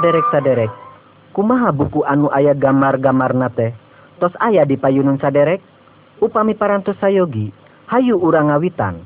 saderek 0.00 0.32
saderek 0.32 0.72
kumaha 1.36 1.68
buku 1.76 2.00
anu 2.08 2.32
aya 2.32 2.56
gambar-gambar 2.56 3.36
nate? 3.36 3.76
Tos 4.16 4.32
aya 4.40 4.64
di 4.64 4.80
payunun 4.80 5.20
saderek? 5.20 5.60
Upami 6.24 6.56
parantos 6.56 6.96
sayogi 7.04 7.52
hayu 7.84 8.16
urang 8.16 8.48
ngawitan. 8.48 9.04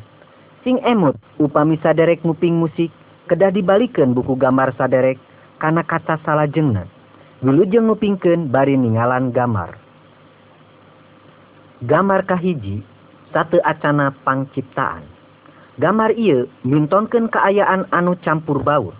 Sing 0.63 0.79
emut 0.87 1.19
upami 1.43 1.83
saderek 1.83 2.23
nguping 2.23 2.55
musik 2.55 2.95
kedah 3.27 3.51
dibalikan 3.51 4.15
buku 4.15 4.39
gambar 4.39 4.71
saderek 4.79 5.19
karena 5.59 5.83
kaca 5.83 6.15
salah 6.23 6.47
jengna. 6.47 6.87
Wilujeng 7.43 7.91
ngupingken 7.91 8.55
bari 8.55 8.79
ningalan 8.79 9.35
gambar 9.35 9.75
gambar 11.83 12.23
kahiji 12.23 12.87
satu 13.35 13.59
acana 13.67 14.15
pangciptaan. 14.23 15.03
Gambar 15.75 16.15
ia 16.15 16.47
mintonken 16.63 17.27
keayaan 17.27 17.91
anu 17.91 18.15
campur 18.23 18.63
baur. 18.63 18.95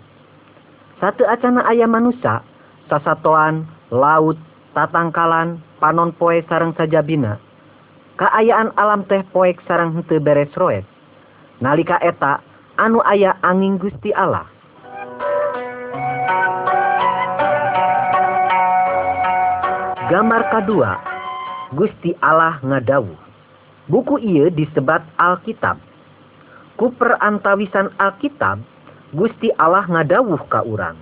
Satu 1.01 1.27
acana 1.27 1.65
ayam 1.67 1.91
manusia 1.91 2.43
sasatoan 2.87 3.67
laut 3.91 4.39
tatangkalan 4.71 5.59
panon 5.79 6.15
poe 6.15 6.39
sarang 6.47 6.71
sajabina 6.75 7.39
kaayaan 8.15 8.71
alam 8.79 9.03
teh 9.07 9.23
poek 9.35 9.59
sarang 9.67 9.91
henteu 9.95 10.23
beres 10.23 10.51
roes 10.55 10.87
nalika 11.59 11.99
eta 12.03 12.39
anu 12.75 12.99
aya 13.03 13.39
angin 13.43 13.79
Gusti 13.79 14.11
Allah. 14.11 14.47
Gambar 20.05 20.41
kedua 20.53 20.91
Gusti 21.73 22.13
Allah 22.21 22.61
ngadawuh. 22.61 23.17
Buku 23.89 24.21
ieu 24.21 24.53
disebat 24.53 25.01
Alkitab. 25.17 25.81
Ku 26.77 26.93
perantawisan 26.93 27.89
Alkitab 27.97 28.61
Gusti 29.15 29.47
Allah 29.55 29.87
ngadawuh 29.87 30.43
ka 30.51 30.67
urang. 30.67 30.99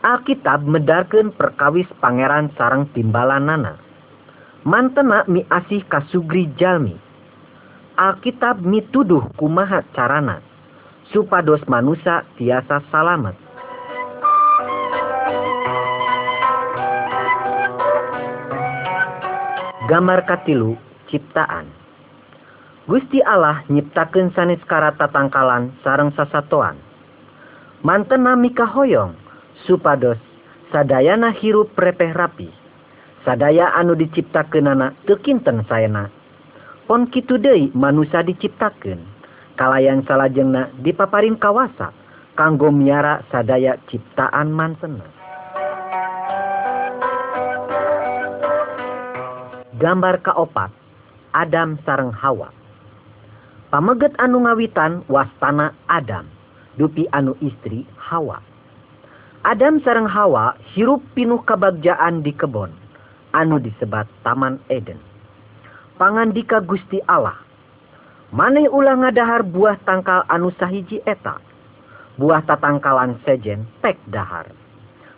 Alkitab 0.00 0.64
medarkeun 0.64 1.36
perkawis 1.36 1.84
pangeran 2.00 2.48
sarang 2.56 2.88
timbalanana 2.96 3.76
mantena 4.64 5.28
mi 5.28 5.44
asih 5.52 5.84
kasugri 5.84 6.48
jalmi. 6.56 6.96
Alkitab 8.00 8.64
mituduh 8.64 9.28
kumaha 9.36 9.84
carana 9.92 10.40
supados 11.12 11.60
manusia 11.68 12.24
tiasa 12.40 12.80
salamet. 12.88 13.36
Gambar 19.92 20.24
katilu 20.24 20.80
ciptaan. 21.12 21.68
Gusti 22.88 23.20
Allah 23.20 23.60
nyiptakeun 23.68 24.32
sanes 24.32 24.62
karata 24.64 25.12
tangkalan 25.12 25.76
sareng 25.84 26.16
sasatoan 26.16 26.85
mantena 27.86 28.34
mikahoyong 28.34 29.14
supados 29.62 30.18
sadayana 30.74 31.30
hirup 31.30 31.70
prepeh 31.78 32.10
rapi. 32.10 32.50
Sadaya 33.22 33.70
anu 33.78 33.94
diciptakeunana 33.94 34.90
teu 35.06 35.22
kinten 35.22 35.62
saena. 35.70 36.10
Pon 36.90 37.06
kitu 37.10 37.38
deui 37.38 37.70
manusia 37.78 38.26
diciptakeun. 38.26 38.98
Kalayan 39.54 40.02
salajengna 40.02 40.74
dipaparin 40.82 41.38
kawasa 41.38 41.94
kanggo 42.34 42.74
miara 42.74 43.22
sadaya 43.30 43.78
ciptaan 43.86 44.50
mantena. 44.50 45.06
Gambar 49.78 50.26
kaopat 50.26 50.74
Adam 51.34 51.78
sareng 51.86 52.10
Hawa. 52.10 52.50
Pameget 53.70 54.14
anu 54.18 54.42
ngawitan 54.42 55.06
wastana 55.06 55.70
Adam. 55.86 56.35
dupi 56.76 57.08
anu 57.12 57.36
istri 57.40 57.88
Hawa. 57.96 58.40
Adam 59.44 59.80
sarang 59.82 60.08
Hawa 60.08 60.56
hirup 60.76 61.02
pinuh 61.16 61.40
kabagjaan 61.44 62.20
di 62.20 62.32
kebon. 62.36 62.72
Anu 63.36 63.60
disebat 63.60 64.08
Taman 64.24 64.60
Eden. 64.72 65.00
Pangandika 65.96 66.60
Gusti 66.64 67.00
Allah. 67.08 67.36
Maneh 68.32 68.68
ulah 68.68 68.96
ngadahar 69.00 69.44
buah 69.44 69.80
tangkal 69.84 70.24
anu 70.28 70.52
sahiji 70.56 71.00
eta. 71.04 71.40
Buah 72.16 72.44
tatangkalan 72.44 73.20
sejen 73.24 73.68
pek 73.84 73.96
dahar. 74.08 74.48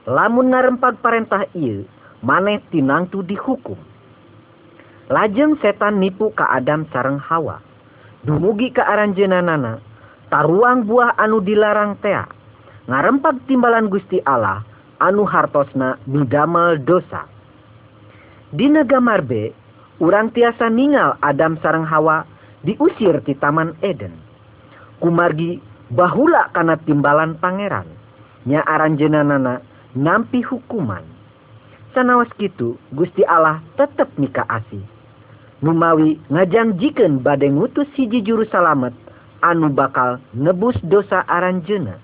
Lamun 0.06 0.50
narempag 0.50 0.98
parentah 0.98 1.46
ieu 1.54 1.86
maneh 2.22 2.62
tinangtu 2.70 3.22
dihukum. 3.22 3.78
Lajeng 5.08 5.56
setan 5.64 6.04
nipu 6.04 6.30
ka 6.36 6.52
Adam 6.52 6.84
sarang 6.92 7.16
Hawa. 7.16 7.64
Dumugi 8.28 8.75
ka 8.76 8.84
aranjenanana 8.84 9.80
taruang 10.28 10.84
buah 10.84 11.16
anu 11.21 11.41
dilarang 11.41 11.97
tea. 12.00 12.25
Ngarempag 12.89 13.44
timbalan 13.44 13.93
Gusti 13.93 14.21
Allah 14.25 14.65
anu 15.00 15.28
hartosna 15.28 16.00
nudamel 16.09 16.81
dosa. 16.81 17.28
Dina 18.49 18.81
gamarbe 18.84 19.53
urang 20.00 20.33
tiasa 20.33 20.72
ningal 20.72 21.21
Adam 21.21 21.61
sarang 21.61 21.84
Hawa 21.84 22.25
diusir 22.65 23.21
di 23.25 23.37
Taman 23.37 23.77
Eden. 23.84 24.17
Kumargi 25.05 25.61
bahula 25.93 26.49
kana 26.56 26.81
timbalan 26.81 27.37
pangeran. 27.37 27.87
Nya 28.49 28.65
aranjenanana 28.65 29.61
nampi 29.93 30.41
hukuman. 30.41 31.05
Sanawas 31.93 32.31
kitu 32.41 32.81
Gusti 32.97 33.21
Allah 33.28 33.61
tetap 33.77 34.09
nikah 34.17 34.49
asih. 34.49 34.81
Numawi 35.59 36.17
ngajang 36.31 36.78
jiken 36.78 37.19
badai 37.19 37.50
ngutus 37.50 37.91
siji 37.99 38.22
juru 38.22 38.47
salamet 38.47 38.94
anu 39.43 39.71
bakal 39.71 40.19
nebus 40.34 40.75
dosa 40.87 41.22
aranjena. 41.26 41.99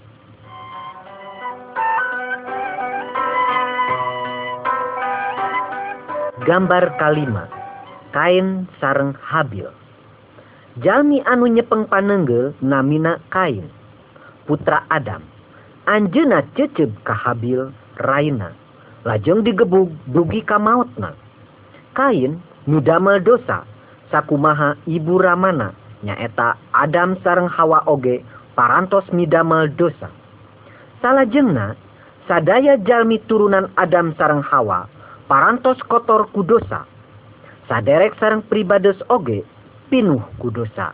Gambar 6.45 7.01
kalima 7.01 7.49
Kain 8.13 8.69
sareng 8.77 9.17
Habil. 9.17 9.65
Jalmi 10.85 11.25
anu 11.25 11.49
nyepeng 11.49 11.89
panenggel 11.89 12.53
namina 12.61 13.17
Kain. 13.33 13.65
Putra 14.45 14.85
Adam 14.93 15.25
Anjena 15.89 16.45
ceceb 16.53 16.93
ka 17.01 17.17
Habil 17.17 17.73
Raina. 17.97 18.53
Lajeng 19.09 19.41
digebug 19.41 19.89
dugi 20.13 20.45
ka 20.45 20.61
mautna. 20.61 21.17
Kain 21.97 22.45
nudamel 22.69 23.25
dosa 23.25 23.65
sakumaha 24.13 24.77
ibu 24.85 25.17
ramana 25.17 25.73
nyaeta 26.05 26.61
Adam 26.77 27.17
sareng 27.25 27.49
Hawa 27.49 27.83
oge 27.89 28.21
parantos 28.53 29.09
midamel 29.11 29.73
dosa. 29.73 30.13
Salajengna 31.01 31.75
sadaya 32.25 32.81
jalmi 32.81 33.21
turunan 33.29 33.69
Adam 33.77 34.17
sareng 34.17 34.41
Hawa 34.41 34.89
parantos 35.29 35.81
kotor 35.89 36.29
kudosa 36.33 36.85
saderek 37.69 38.17
sareng 38.21 38.45
pribades 38.45 38.97
oge 39.13 39.45
pinuh 39.89 40.21
kudosa 40.41 40.93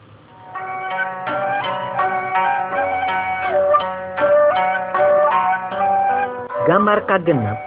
gambar 6.67 7.07
kagenep 7.11 7.59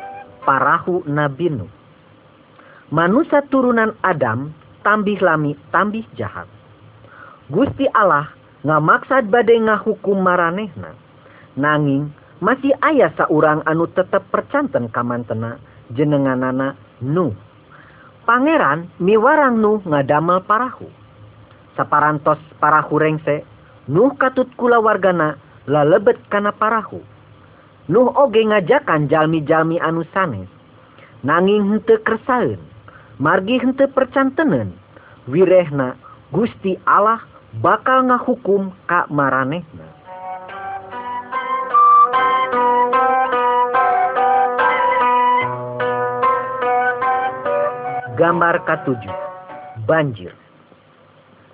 parahu 0.48 1.04
Nabi 1.08 1.52
Nuh 1.52 1.72
manusia 2.92 3.44
turunan 3.48 3.92
Adam 4.04 4.52
tambih 4.84 5.20
lami 5.20 5.56
tambih 5.72 6.08
jahat 6.16 6.48
Gusti 7.52 7.84
Allah 7.92 8.32
ngamaksad 8.64 9.28
badai 9.28 9.60
ngahukum 9.60 10.24
maranehna. 10.24 10.96
Nanging 11.60 12.08
masih 12.40 12.72
ayah 12.80 13.12
saurang 13.20 13.60
anu 13.68 13.92
tetap 13.92 14.24
percanten 14.32 14.88
kamantena 14.88 15.60
jenenganana 15.92 16.80
nu. 17.04 17.36
Pangeran 18.24 18.88
miwarang 19.04 19.60
nu 19.60 19.84
ngadamel 19.84 20.40
parahu. 20.48 20.88
Saparantos 21.76 22.40
parahu 22.64 22.96
rengse 22.96 23.44
Nuh 23.84 24.16
katut 24.16 24.48
kula 24.56 24.80
wargana 24.80 25.36
lalebet 25.68 26.16
kana 26.32 26.56
parahu. 26.56 27.04
Nuh 27.92 28.08
oge 28.16 28.40
ngajakan 28.40 29.12
jalmi-jalmi 29.12 29.76
anu 29.84 30.08
sanes 30.16 30.48
nanging 31.20 31.68
henteu 31.68 32.00
kersaeun 32.00 32.64
margi 33.20 33.60
henteu 33.60 33.92
percantenen. 33.92 34.72
Wirehna 35.28 36.00
Gusti 36.32 36.80
Allah 36.88 37.24
bakal 37.62 38.10
ngahukum 38.10 38.74
ka 38.90 39.06
maranehna 39.14 39.86
gambar 48.18 48.64
katujuh 48.66 49.18
banjir. 49.86 50.34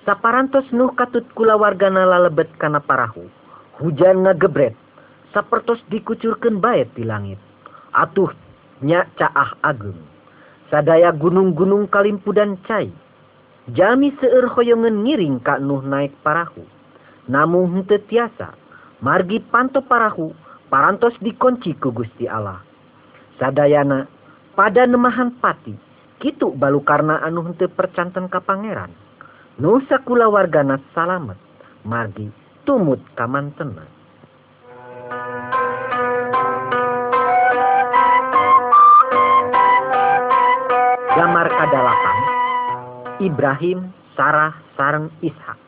Saparantos 0.06 0.70
nuh 0.72 0.96
katut 0.96 1.26
kula 1.36 1.60
wargana 1.60 2.08
lalebet 2.08 2.48
kana 2.62 2.80
parahu. 2.80 3.28
Hujan 3.80 4.28
ngagebret. 4.28 4.76
Sapertos 5.32 5.80
dikucurkan 5.88 6.58
baet 6.58 6.90
di 6.98 7.06
langit. 7.06 7.38
Atuh 7.94 8.32
nya 8.82 9.06
caah 9.20 9.56
agung 9.62 10.00
sadaya 10.70 11.10
gunung-gunung 11.12 11.90
kalimpu 11.90 12.32
dan 12.32 12.56
cai 12.64 12.94
Jami 13.70 14.10
seueur 14.18 14.50
hoyongen 14.50 15.06
ngiring 15.06 15.38
ka 15.46 15.62
Nuh 15.62 15.86
naik 15.86 16.16
parahu. 16.26 16.66
Namun 17.30 17.70
henteu 17.78 18.02
tiasa, 18.10 18.58
margi 19.06 19.38
panto 19.38 19.86
parahu, 19.86 20.34
parantos 20.74 21.14
dikunci 21.22 21.78
ku 21.78 21.94
Gusti 21.94 22.26
Allah. 22.26 22.66
Sadayana, 23.38 24.10
pada 24.58 24.90
nemahan 24.90 25.38
pati, 25.38 25.78
kitu 26.18 26.50
balu 26.58 26.82
karena 26.82 27.22
anu 27.22 27.46
henteu 27.46 27.70
percanten 27.70 28.26
ka 28.26 28.42
pangeran. 28.42 28.90
nu 29.60 29.84
sakula 29.92 30.32
wargana 30.32 30.80
salamet, 30.96 31.38
margi 31.84 32.32
tumut 32.64 33.04
kamantenan. 33.20 33.99
Ibrahim 43.20 43.92
Sarah 44.16 44.56
sareng 44.80 45.12
Ishak. 45.20 45.60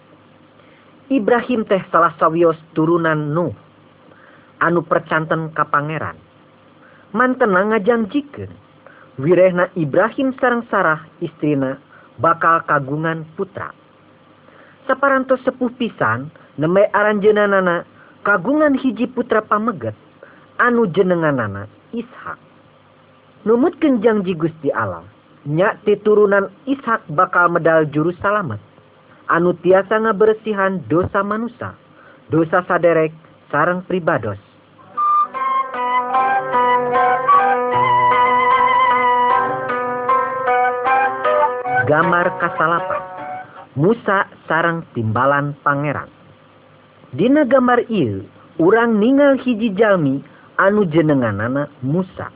Ibrahim 1.11 1.67
teh 1.67 1.83
salah 1.91 2.15
sawios 2.15 2.55
turunan 2.71 3.35
Nuh 3.35 3.51
anu 4.63 4.79
percanten 4.87 5.51
ka 5.51 5.67
Pangeran. 5.67 6.15
Mantena 7.11 7.67
ngajanjikeun 7.67 8.47
wirehna 9.19 9.67
Ibrahim 9.75 10.31
sareng 10.39 10.63
Sarah 10.71 11.03
istrina 11.19 11.75
bakal 12.23 12.63
kagungan 12.63 13.27
putra. 13.35 13.75
Saparantos 14.87 15.43
sepuh 15.43 15.75
pisan 15.75 16.31
neme 16.55 16.87
aranjeunanana 16.95 17.83
kagungan 18.23 18.79
hiji 18.79 19.11
putra 19.11 19.43
pameget 19.43 19.95
anu 20.55 20.87
jenenganana 20.87 21.67
Ishak. 21.91 22.39
Numutkeun 23.43 23.99
janji 23.99 24.39
Gusti 24.39 24.71
Allah 24.71 25.03
nya 25.45 25.77
titurunan 25.81 26.53
Ishak 26.69 27.09
bakal 27.17 27.49
medal 27.49 27.89
juru 27.89 28.13
salamet 28.21 28.61
anu 29.31 29.55
tiasa 29.63 29.95
ngabersihan 29.95 30.83
dosa 30.91 31.23
manusia, 31.23 31.71
dosa 32.27 32.67
saderek 32.67 33.15
sarang 33.47 33.79
pribados. 33.87 34.37
Gambar 41.87 42.27
kasalapan 42.39 43.03
Musa 43.79 44.27
sarang 44.51 44.83
timbalan 44.91 45.55
pangeran. 45.63 46.11
Dina 47.15 47.47
gambar 47.47 47.87
il, 47.87 48.27
urang 48.59 48.99
ningal 48.99 49.39
hiji 49.39 49.71
jalmi 49.75 50.19
anu 50.59 50.83
jenenganana 50.87 51.71
Musa. 51.79 52.27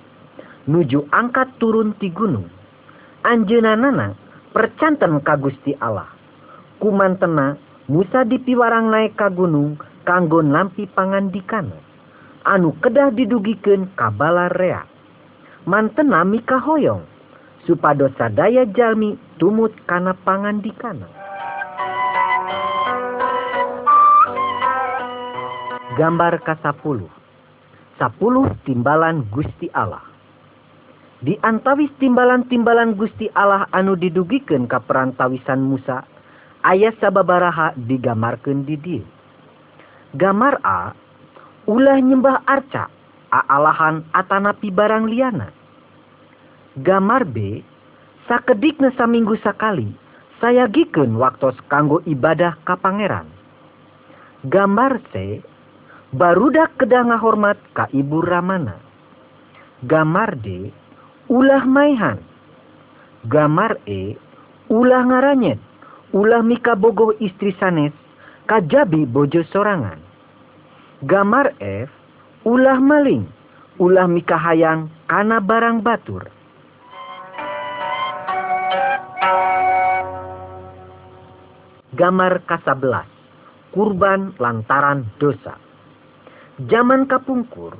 Nuju 0.67 1.11
angkat 1.11 1.59
turun 1.59 1.91
ti 1.99 2.07
gunung. 2.07 2.54
Anjeunanana 3.25 4.13
percanten 4.53 5.17
ka 5.25 5.33
Gusti 5.41 5.73
Allah. 5.81 6.05
Kumantena 6.77 7.57
Musa 7.89 8.21
dipiwarang 8.25 8.93
naik 8.93 9.17
ka 9.17 9.33
gunung 9.33 9.81
kanggo 10.05 10.45
nampi 10.45 10.85
pangandikana 10.85 11.77
anu 12.45 12.77
kedah 12.77 13.09
didugikan 13.09 13.89
kabala 13.97 14.53
rea 14.53 14.85
mantena 15.65 16.21
mika 16.21 16.61
hoyong 16.61 17.01
supados 17.65 18.13
sadaya 18.21 18.69
jalmi 18.69 19.17
tumut 19.41 19.73
kana 19.89 20.13
pangandikana 20.21 21.09
gambar 25.97 26.41
ke-10 26.45 27.09
Sapuluh 27.95 28.51
timbalan 28.67 29.23
Gusti 29.31 29.71
Allah 29.71 30.14
di 31.23 31.39
antawis 31.39 31.91
timbalan-timbalan 32.01 32.99
Gusti 32.99 33.31
Allah 33.31 33.69
anu 33.71 33.95
didugikan 33.95 34.67
ka 34.67 34.83
perantawisan 34.83 35.63
Musa 35.63 36.03
ayat 36.65 36.97
sababaraha 36.99 37.77
digamarkan 37.77 38.65
di 38.65 38.75
dia. 38.75 39.05
Gamar 40.15 40.59
A, 40.63 40.95
ulah 41.67 41.99
nyembah 41.99 42.43
arca, 42.47 42.87
aalahan 43.31 44.03
atanapi 44.11 44.71
barang 44.71 45.05
liana. 45.11 45.51
Gamar 46.79 47.23
B, 47.23 47.63
sakedik 48.27 48.79
saminggu 48.95 49.39
sakali, 49.39 49.91
saya 50.43 50.67
giken 50.67 51.15
waktu 51.15 51.55
kanggo 51.71 52.03
ibadah 52.03 52.59
ka 52.67 52.75
pangeran. 52.75 53.27
Gambar 54.45 54.99
C, 55.09 55.39
barudak 56.11 56.75
kedah 56.77 57.07
ngahormat 57.07 57.57
ka 57.71 57.87
ibu 57.95 58.19
ramana. 58.19 58.77
Gamar 59.83 60.37
D, 60.39 60.71
ulah 61.31 61.65
maihan. 61.65 62.21
Gamar 63.25 63.81
E, 63.89 64.13
ulah 64.69 65.01
ngaranyet 65.01 65.57
ulah 66.15 66.39
mika 66.39 66.79
bogoh 66.79 67.11
istri 67.19 67.51
sanes 67.59 67.91
kajabi 68.47 69.03
bojo 69.03 69.43
sorangan. 69.51 69.99
Gamar 71.03 71.51
F, 71.59 71.91
ulah 72.47 72.79
maling, 72.79 73.27
ulah 73.81 74.07
mika 74.07 74.39
hayang 74.39 74.87
kana 75.11 75.43
barang 75.43 75.83
batur. 75.83 76.31
Gamar 81.95 82.43
kasabelas, 82.47 83.07
kurban 83.75 84.35
lantaran 84.39 85.07
dosa. 85.19 85.59
Zaman 86.71 87.07
kapungkur, 87.11 87.75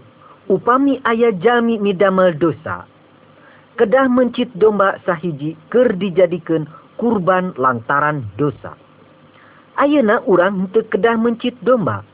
upami 0.52 1.00
ayah 1.08 1.32
jami 1.40 1.80
midamel 1.80 2.36
dosa, 2.36 2.84
kedah 3.76 4.08
mencit 4.08 4.48
domba 4.56 5.00
sahiji 5.04 5.60
ker 5.68 5.92
dijadikan 6.00 6.64
kurban 6.96 7.52
lantaran 7.60 8.24
dosa. 8.40 8.76
Ayeuna 9.76 10.24
urang 10.24 10.68
henteu 10.68 10.88
kedah 10.88 11.20
mencit 11.20 11.56
domba. 11.60 12.08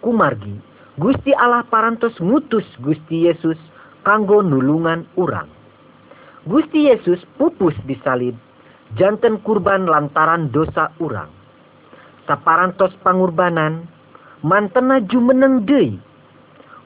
Kumargi, 0.00 0.56
Gusti 0.96 1.36
Allah 1.36 1.62
parantos 1.68 2.16
ngutus 2.18 2.64
Gusti 2.80 3.28
Yesus 3.28 3.60
kanggo 4.02 4.40
nulungan 4.40 5.04
urang. 5.20 5.46
Gusti 6.48 6.90
Yesus 6.90 7.22
pupus 7.38 7.76
disalib, 7.86 8.34
janten 8.98 9.38
kurban 9.46 9.86
lantaran 9.86 10.50
dosa 10.50 10.90
urang. 10.98 11.30
Saparantos 12.26 12.90
pangurbanan, 13.04 13.86
mantena 14.42 14.98
jumeneng 15.06 15.62
deui. 15.68 16.00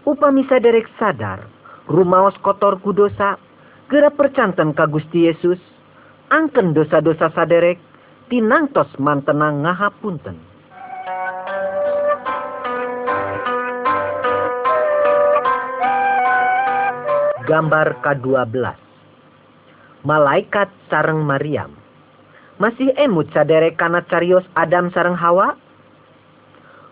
Upami 0.04 0.44
saderek 0.46 0.86
sadar, 1.00 1.48
rumaos 1.88 2.36
kotor 2.44 2.78
ku 2.84 2.92
dosa, 3.86 3.92
geura 3.92 4.10
percanten 4.10 4.74
ka 4.74 4.86
Gusti 4.86 5.26
Yesus, 5.26 5.58
angken 6.30 6.74
dosa-dosa 6.74 7.30
saderek 7.34 7.78
tinangtos 8.28 8.90
mantenang 8.98 9.62
ngahapunten. 9.62 10.36
Gambar 17.46 18.02
ke-12 18.02 18.74
Malaikat 20.02 20.66
sareng 20.90 21.22
Maryam 21.22 21.78
Masih 22.58 22.90
emut 22.98 23.30
saderek 23.30 23.78
kana 23.78 24.02
carios 24.02 24.42
Adam 24.58 24.90
sareng 24.90 25.14
Hawa? 25.14 25.54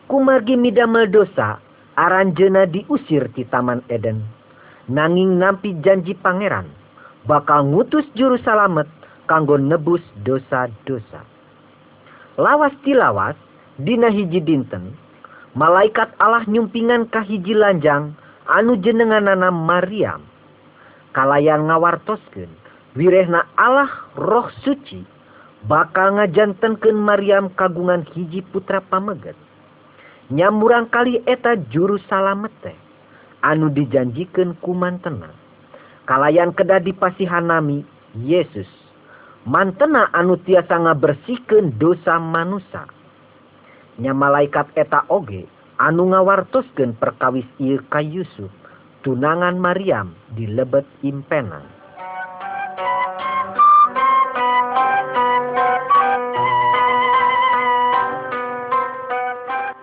Kumargi 0.07 0.55
midamel 0.55 1.11
dosa, 1.11 1.59
aranjena 1.99 2.71
diusir 2.71 3.35
di 3.35 3.43
Taman 3.51 3.83
Eden. 3.91 4.23
Nanging 4.87 5.41
nampi 5.41 5.75
janji 5.83 6.15
pangeran, 6.15 6.69
bakal 7.25 7.65
ngutus 7.73 8.05
juru 8.13 8.37
salamet 8.45 8.89
kanggo 9.25 9.57
nebus 9.57 10.05
dosa-dosa. 10.25 11.25
Lawas 12.37 12.75
tilawas 12.85 13.37
dina 13.81 14.11
hiji 14.13 14.43
dinten 14.43 14.93
malaikat 15.55 16.13
Allah 16.19 16.45
nyumpingan 16.51 17.09
ka 17.09 17.23
hiji 17.25 17.55
lanjang 17.55 18.13
anu 18.51 18.77
jenenganana 18.77 19.49
Maryam. 19.49 20.27
Kalayan 21.15 21.71
ngawartoskeun 21.71 22.51
wirehna 22.99 23.47
Allah 23.55 23.89
roh 24.19 24.51
suci 24.67 25.07
bakal 25.65 26.19
ngajantenkeun 26.19 26.99
Maryam 26.99 27.55
kagungan 27.55 28.05
hiji 28.13 28.43
putra 28.43 28.83
pameget. 28.83 29.39
Nyamurang 30.29 30.91
kali 30.91 31.23
eta 31.25 31.55
juru 31.71 32.01
salamet 32.11 32.53
teh 32.61 32.77
anu 33.47 33.71
dijanjikeun 33.71 34.59
kumantena. 34.59 35.44
Kalayan 36.05 36.53
kedah 36.53 36.85
dipasihanami 36.85 37.81
Yesus 38.21 38.69
mantena 39.49 40.13
anu 40.13 40.37
tiasa 40.37 40.77
ngabersihkeun 40.77 41.81
dosa 41.81 42.21
manusia. 42.21 42.85
Nya 43.97 44.13
malaikat 44.13 44.69
eta 44.77 45.09
oge 45.09 45.49
anu 45.81 46.13
ngawartoskeun 46.13 46.93
perkawis 47.01 47.49
ieu 47.57 47.81
ka 47.89 48.05
Yusuf 48.05 48.53
tunangan 49.01 49.57
Maryam 49.57 50.13
di 50.37 50.45
lebet 50.45 50.85
impenan. 51.01 51.65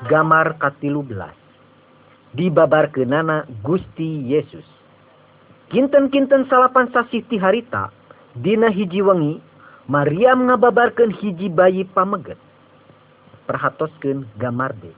Gamar 0.05 0.53
katilu 0.61 1.01
belas 1.01 1.33
dibabarkeunana 2.37 3.49
Gusti 3.65 4.29
Yesus. 4.29 4.70
kinten-kinten 5.71 6.51
salapan 6.51 6.91
sasiti 6.91 7.39
harita 7.39 7.89
Dina 8.35 8.71
hiji 8.71 9.03
wengi 9.03 9.43
Maryam 9.91 10.47
ngababarkan 10.47 11.11
hiji 11.19 11.51
bayi 11.51 11.83
pameget 11.83 12.39
perhatosken 13.43 14.23
gamarde. 14.39 14.95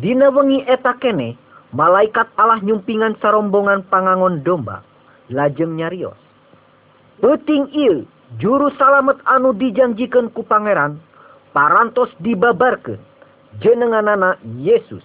Dina 0.00 0.32
wengi 0.32 0.64
eta 0.64 0.96
kene 0.96 1.36
malaikat 1.76 2.32
Allah 2.40 2.64
nyumpingan 2.64 3.20
sarombongan 3.20 3.84
pangangon 3.92 4.40
domba 4.40 4.80
lajeng 5.28 5.76
nyarios. 5.76 6.16
Peting 7.20 7.68
il 7.76 8.08
juru 8.40 8.72
salamet 8.80 9.20
anu 9.28 9.52
dijanjikan 9.52 10.32
ku 10.32 10.40
pangeran 10.40 10.96
parantos 11.52 12.08
dibabarkan 12.24 12.96
jenenganana 13.60 14.40
Yesus. 14.56 15.04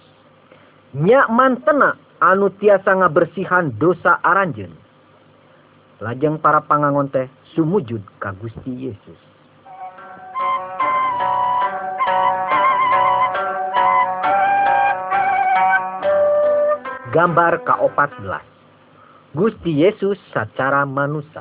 Nyak 0.96 1.28
mantena 1.28 2.00
anu 2.18 2.50
tiasa 2.58 2.94
ngabersihan 2.98 3.70
dosa 3.78 4.18
aranjen. 4.22 4.74
Lajeng 5.98 6.38
para 6.38 6.62
pangangon 6.62 7.10
teh 7.10 7.26
sumujud 7.54 8.02
ka 8.22 8.34
Gusti 8.38 8.86
Yesus. 8.86 9.18
Gambar 17.08 17.64
ke-14 17.64 18.44
Gusti 19.32 19.80
Yesus 19.80 20.20
secara 20.30 20.84
manusia 20.84 21.40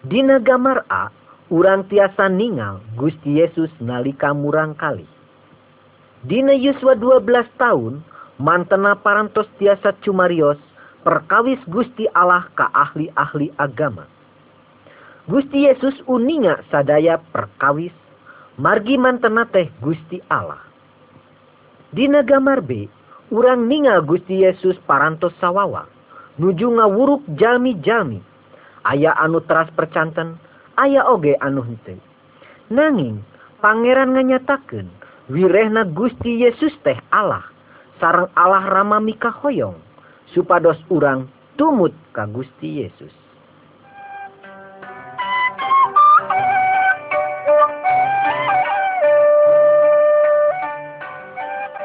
Dina 0.00 0.40
gambar 0.40 0.88
A, 0.88 1.12
urang 1.52 1.84
tiasa 1.84 2.32
ningal 2.32 2.80
Gusti 2.96 3.36
Yesus 3.36 3.68
nalika 3.84 4.32
murang 4.32 4.72
kali. 4.72 5.04
Dina 6.24 6.56
Yuswa 6.56 6.96
12 6.96 7.20
tahun, 7.60 8.00
mantena 8.40 8.96
parantos 8.96 9.44
tiasa 9.60 9.92
cumarios 10.00 10.56
perkawis 11.04 11.60
Gusti 11.68 12.08
Allah 12.16 12.48
ka 12.56 12.72
ahli-ahli 12.72 13.52
agama. 13.60 14.08
Gusti 15.28 15.68
Yesus 15.68 15.94
uninga 16.08 16.64
sadaya 16.72 17.20
perkawis, 17.30 17.92
margi 18.56 18.96
mantena 18.96 19.44
teh 19.44 19.68
Gusti 19.84 20.18
Allah. 20.32 20.64
Dina 21.92 22.24
gambar 22.24 22.64
B, 22.64 22.88
urang 23.30 23.70
ninga 23.70 24.02
Gusti 24.02 24.42
Yesus 24.42 24.74
parantos 24.88 25.36
sawawa 25.38 25.86
nuju 26.40 26.66
ngawuruk 26.66 27.22
jalmi-jalmi 27.38 28.18
aya 28.88 29.14
anu 29.22 29.38
teras 29.46 29.70
percanten 29.76 30.34
aya 30.80 31.06
oge 31.06 31.38
anu 31.38 31.62
hente 31.62 31.94
nanging 32.72 33.22
pangeran 33.62 34.18
nganyatakeun 34.18 34.90
wirehna 35.30 35.86
Gusti 35.94 36.42
Yesus 36.42 36.74
teh 36.82 36.98
Allah 37.14 37.46
sarang 38.00 38.32
Allah 38.32 38.64
Rama 38.64 38.98
Mika 38.98 39.28
hoyong 39.28 39.76
supados 40.32 40.80
urang 40.88 41.28
tumut 41.60 41.92
ka 42.16 42.24
Gusti 42.24 42.80
Yesus 42.82 43.12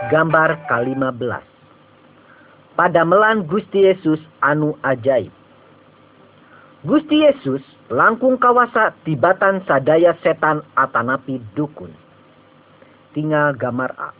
Gambar 0.05 0.69
ke-15 0.71 1.43
Pada 2.79 3.01
melan 3.03 3.43
Gusti 3.49 3.89
Yesus 3.89 4.21
anu 4.39 4.77
ajaib. 4.85 5.33
Gusti 6.85 7.25
Yesus 7.25 7.63
langkung 7.89 8.37
kawasa 8.37 8.93
tibatan 9.01 9.65
sadaya 9.65 10.13
setan 10.21 10.61
atanapi 10.77 11.41
dukun. 11.57 11.89
Tinggal 13.17 13.57
gambar 13.57 13.97
A. 13.97 14.13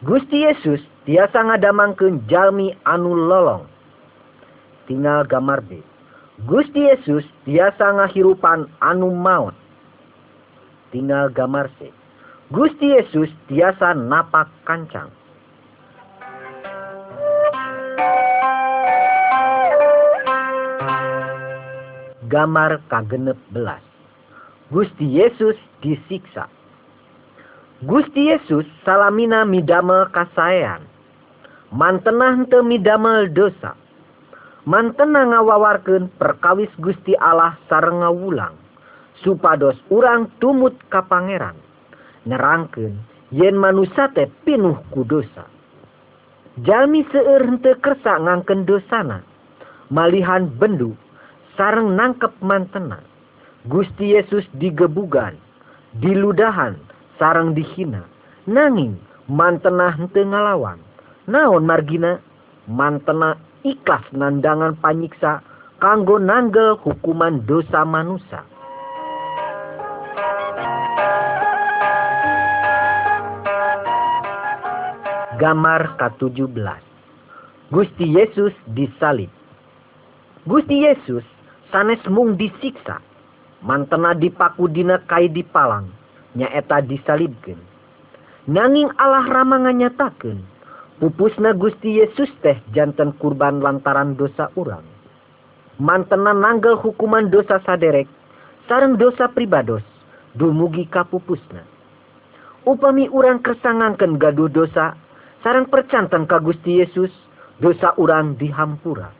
Gusti 0.00 0.48
Yesus 0.48 0.80
tiasa 1.02 1.42
ngadamangkeun 1.42 2.22
jalmi 2.30 2.74
anu 2.86 3.14
lolong. 3.14 3.66
Tinggal 4.86 5.26
gambar 5.26 5.62
B. 5.66 5.82
Gusti 6.46 6.90
Yesus 6.90 7.22
tiasa 7.46 7.94
ngahirupan 7.94 8.66
anu 8.82 9.14
maut. 9.14 9.54
Tinggal 10.90 11.30
gambar 11.34 11.70
C. 11.78 11.90
Gusti 12.52 12.92
Yesus 12.98 13.30
tiasa 13.48 13.94
napak 13.94 14.50
kancang. 14.68 15.10
Gambar 22.28 22.80
kagenep 22.88 23.36
belas. 23.52 23.82
Gusti 24.72 25.04
Yesus 25.04 25.58
disiksa. 25.84 26.48
Gusti 27.84 28.30
Yesus 28.30 28.64
salamina 28.86 29.44
midamel 29.44 30.08
kasayan. 30.14 30.91
Mantena 31.72 32.36
hente 32.36 32.60
midamel 32.60 33.32
dosa. 33.32 33.72
Mantena 34.68 35.24
ngawawarkeun 35.24 36.12
perkawis 36.20 36.70
Gusti 36.78 37.16
Allah 37.16 37.56
sareng 37.66 38.04
ngawulang. 38.04 38.54
Supados 39.24 39.80
urang 39.88 40.28
tumut 40.36 40.76
ka 40.92 41.02
pangeran 41.08 41.56
yen 43.32 43.56
manusia 43.56 44.12
teh 44.12 44.28
pinuh 44.44 44.78
ku 44.92 45.02
dosa. 45.08 45.48
Jalmi 46.62 47.02
seueur 47.08 47.48
henteu 47.48 47.80
kersa 47.80 48.20
ngangkeun 48.20 48.68
dosana, 48.68 49.24
malihan 49.88 50.52
bendu 50.60 50.92
sareng 51.56 51.96
nangkep 51.96 52.36
mantena. 52.44 53.00
Gusti 53.62 54.12
Yesus 54.18 54.44
digebugan, 54.58 55.38
diludahan, 56.02 56.76
sareng 57.16 57.54
dihina. 57.56 58.04
Nanging 58.44 59.00
mantena 59.30 59.96
henteu 59.96 60.28
ngalawan. 60.28 60.91
Naon 61.30 61.62
margina? 61.62 62.18
Mantena 62.66 63.38
ikhlas 63.62 64.02
nandangan 64.10 64.78
panyiksa 64.82 65.42
kanggo 65.78 66.18
nanggel 66.18 66.78
hukuman 66.82 67.42
dosa 67.46 67.86
manusia. 67.86 68.42
Gambar 75.42 75.98
ke-17 75.98 76.46
Gusti 77.74 78.06
Yesus 78.14 78.54
disalib 78.78 79.26
Gusti 80.46 80.86
Yesus 80.86 81.26
sanes 81.74 81.98
mung 82.06 82.38
disiksa 82.38 83.02
mantena 83.58 84.14
dipaku 84.14 84.70
dina 84.70 85.02
kai 85.10 85.26
dipalang 85.26 85.90
nyaeta 86.38 86.78
disalibkeun 86.86 87.58
nanging 88.46 88.86
Allah 89.00 89.26
rama 89.26 89.66
nganyatakeun 89.66 90.51
pupusna 91.02 91.50
Gusti 91.58 91.98
Yesus 91.98 92.30
teh 92.46 92.62
janten 92.70 93.10
kurban 93.18 93.58
lantaran 93.58 94.14
dosa 94.14 94.54
urang 94.54 94.86
mantena 95.82 96.30
nanggel 96.30 96.78
hukuman 96.78 97.26
dosa 97.26 97.58
saderek 97.66 98.06
sareng 98.70 98.94
dosa 98.94 99.26
pribados 99.26 99.82
dumugi 100.38 100.86
kapupusna 100.86 101.66
upami 102.62 103.10
urang 103.10 103.42
kersangangken 103.42 104.14
gaduh 104.14 104.46
dosa 104.46 104.94
sarang 105.42 105.66
percantan 105.66 106.30
ka 106.30 106.38
Gusti 106.38 106.78
Yesus 106.78 107.10
dosa 107.58 107.94
urang 107.98 108.38
dihampura. 108.38 109.10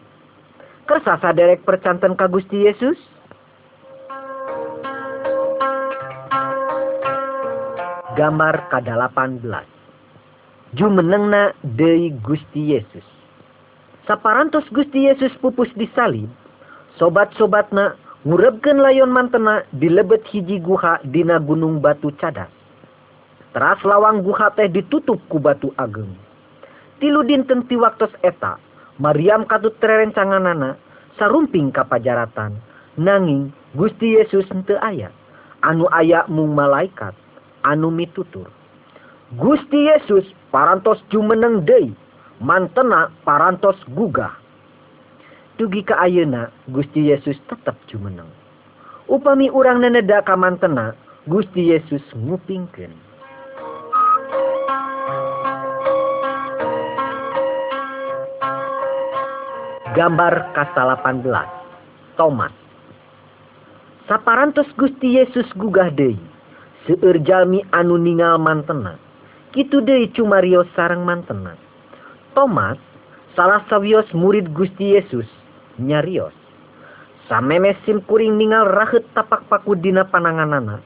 Kersa 0.86 1.18
saderek 1.22 1.62
percantan 1.62 2.18
ka 2.18 2.26
Gusti 2.26 2.66
Yesus? 2.66 2.98
Gambar 8.12 8.68
ke-18 8.68 9.71
jumenengna 10.72 11.52
deui 11.76 12.16
Gusti 12.24 12.72
Yesus. 12.72 13.04
Saparantos 14.08 14.64
Gusti 14.72 15.04
Yesus 15.04 15.32
pupus 15.44 15.68
disalib, 15.76 16.32
sobat-sobatna 16.96 17.94
ngurebkeun 18.24 18.80
layon 18.80 19.12
mantena 19.12 19.62
di 19.76 19.92
lebet 19.92 20.24
hiji 20.32 20.58
guha 20.64 20.98
dina 21.12 21.36
gunung 21.38 21.78
batu 21.84 22.08
cadas. 22.16 22.50
Teras 23.52 23.84
lawang 23.84 24.24
guha 24.24 24.48
teh 24.56 24.66
ditutup 24.72 25.20
ku 25.28 25.36
batu 25.36 25.76
ageng. 25.76 26.16
Tilu 27.04 27.20
dinten 27.26 27.68
ti 27.68 27.76
waktos 27.76 28.14
eta, 28.24 28.56
Maryam 28.96 29.44
katut 29.44 29.76
tererencanganana, 29.76 30.80
sarumping 31.20 31.68
kapajaratan, 31.68 32.56
nanging 32.96 33.52
Gusti 33.76 34.16
Yesus 34.16 34.48
henteu 34.48 34.80
aya, 34.80 35.12
anu 35.60 35.84
aya 35.92 36.24
mung 36.32 36.56
malaikat, 36.56 37.12
anu 37.60 37.92
mitutur. 37.92 38.48
Gusti 39.32 39.88
Yesus 39.88 40.28
parantos 40.52 41.00
jumeneng 41.08 41.64
deui, 41.64 41.96
mantena 42.36 43.08
parantos 43.24 43.80
gugah. 43.96 44.36
Dugi 45.56 45.80
ka 45.88 45.96
ayeuna 46.04 46.52
Gusti 46.68 47.08
Yesus 47.08 47.40
tetep 47.48 47.72
jumeneng. 47.88 48.28
Upami 49.08 49.48
urang 49.48 49.80
neneda 49.80 50.20
ka 50.20 50.36
mantena, 50.36 50.92
Gusti 51.24 51.72
Yesus 51.72 52.04
ngupingkeun. 52.12 52.92
Gambar 59.96 60.52
kasta 60.56 60.88
18 61.04 62.16
Thomas 62.16 62.52
Saparantos 64.08 64.68
Gusti 64.76 65.20
Yesus 65.20 65.44
gugah 65.56 65.88
deui 65.92 66.16
seueur 66.88 67.20
jalmi 67.22 67.60
anu 67.76 68.00
ningal 68.00 68.40
mantena 68.40 68.96
kitu 69.52 69.84
deui 69.84 70.08
cumario 70.12 70.64
sareng 70.74 71.04
mantena 71.04 71.54
Thomas 72.32 72.80
salah 73.36 73.62
sawios 73.68 74.08
murid 74.16 74.50
Gusti 74.56 74.96
Yesus 74.96 75.28
nyarios 75.78 76.34
sameme 77.28 77.76
sim 77.84 78.00
kuring 78.04 78.40
ningal 78.40 78.68
rahet 78.68 79.04
tapak 79.12 79.44
paku 79.46 79.76
dina 79.78 80.08
pananganana 80.08 80.80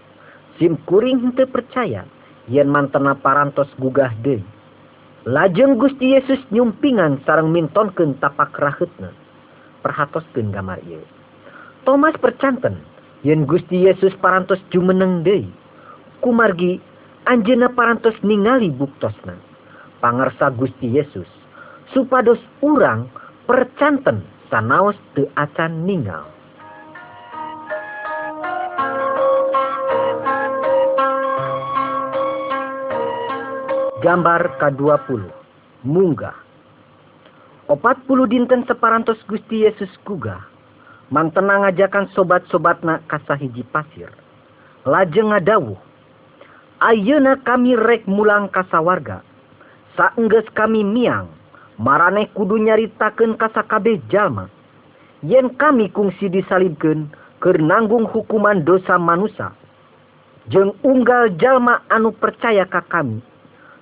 sim 0.58 0.74
kuring 0.84 1.22
henteu 1.22 1.46
percaya 1.46 2.04
yen 2.50 2.68
mantena 2.68 3.14
parantos 3.14 3.70
gugah 3.78 4.12
deui 4.20 4.44
Lajeng 5.26 5.74
Gusti 5.74 6.14
Yesus 6.14 6.38
nyumpingan 6.54 7.18
sarang 7.26 7.50
mintonkeun 7.50 8.14
tapak 8.22 8.54
rahetna. 8.62 9.10
perhatoskeun 9.82 10.54
gambar 10.54 10.78
ieu. 10.86 11.02
Thomas 11.82 12.14
percanten 12.22 12.78
yen 13.26 13.42
Gusti 13.42 13.90
Yesus 13.90 14.14
parantos 14.22 14.62
jumeneng 14.70 15.26
deui. 15.26 15.50
Kumargi 16.22 16.78
anjeuna 17.26 17.68
parantos 17.74 18.14
ningali 18.22 18.70
buktosna. 18.70 19.34
Pangersa 19.98 20.54
Gusti 20.54 20.94
Yesus 20.94 21.26
supados 21.90 22.38
urang 22.62 23.10
percanten 23.50 24.22
sanaos 24.50 24.94
teu 25.14 25.26
acan 25.34 25.86
ningal. 25.86 26.26
Gambar 34.04 34.62
K20 34.62 35.18
Munggah 35.82 36.46
Opat 37.66 37.98
puluh 38.06 38.30
dinten 38.30 38.62
separantos 38.70 39.18
Gusti 39.26 39.66
Yesus 39.66 39.90
gugah. 40.06 40.38
Mantena 41.10 41.66
ngajakan 41.66 42.06
sobat-sobatna 42.14 43.02
kasahiji 43.10 43.66
pasir. 43.74 44.06
Lajeng 44.86 45.34
ngadawuh. 45.34 45.85
Ayeuna 46.76 47.40
kami 47.40 47.72
rek 47.72 48.04
mulang 48.04 48.52
kasawarga 48.52 49.24
saenggeus 49.96 50.44
kami 50.52 50.84
miang 50.84 51.32
maraneh 51.80 52.28
kudu 52.36 52.60
nyaritakeun 52.60 53.40
ka 53.40 53.48
sakabeh 53.56 53.96
jalma 54.12 54.52
yen 55.24 55.56
kami 55.56 55.88
kungsi 55.88 56.28
disalibkeun 56.28 57.08
keur 57.40 57.56
nanggung 57.56 58.04
hukuman 58.04 58.60
dosa 58.60 59.00
manusia 59.00 59.56
jeung 60.52 60.76
unggal 60.84 61.32
jalma 61.40 61.80
anu 61.88 62.12
percaya 62.12 62.68
ka 62.68 62.84
kami 62.92 63.24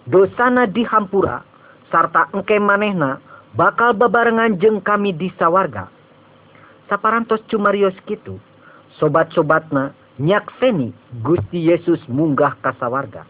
dosana 0.06 0.70
dihampura 0.70 1.42
sarta 1.90 2.30
engke 2.30 2.62
manehna 2.62 3.18
bakal 3.58 3.90
babarengan 3.90 4.58
jeung 4.58 4.78
kami 4.82 5.14
di 5.14 5.30
sawarga. 5.38 5.90
Saparantos 6.84 7.40
cumarios 7.48 7.96
kitu 8.04 8.36
sobat-sobatna 9.00 9.96
nyakseni 10.18 10.94
Gusti 11.26 11.66
Yesus 11.70 11.98
munggah 12.06 12.54
ka 12.62 12.74
sawarga. 12.78 13.26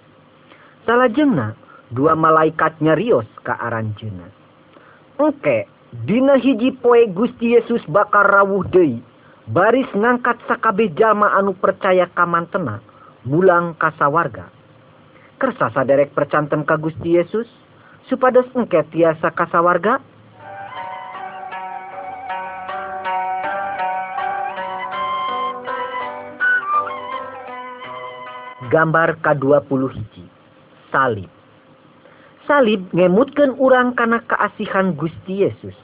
Salajengna 0.84 1.56
dua 1.92 2.12
malaikat 2.12 2.76
nyarios 2.84 3.28
ka 3.40 3.56
aranjeuna. 3.56 4.28
Engke 5.16 5.64
dina 6.04 6.36
hiji 6.36 6.74
poe 6.76 7.08
Gusti 7.08 7.56
Yesus 7.56 7.80
bakal 7.88 8.26
rawuh 8.28 8.66
deui 8.68 9.00
baris 9.48 9.88
ngangkat 9.96 10.40
sakabeh 10.48 10.92
jalma 10.96 11.32
anu 11.36 11.56
percaya 11.56 12.08
ka 12.12 12.24
mantena 12.28 12.80
mulang 13.24 13.72
ka 13.80 13.92
sawarga. 13.96 14.48
Kersa 15.40 15.72
saderek 15.72 16.12
percanten 16.12 16.68
ka 16.68 16.76
Gusti 16.76 17.16
Yesus 17.16 17.48
supados 18.08 18.48
engke 18.52 18.84
tiasa 18.92 19.32
kasawarga 19.32 20.00
gambar 28.74 29.22
K20 29.22 29.70
hiji. 29.94 30.26
Salib. 30.90 31.30
Salib 32.50 32.82
ngemutkan 32.90 33.54
urang 33.62 33.94
karena 33.94 34.18
keasihan 34.26 34.90
Gusti 34.98 35.46
Yesus. 35.46 35.78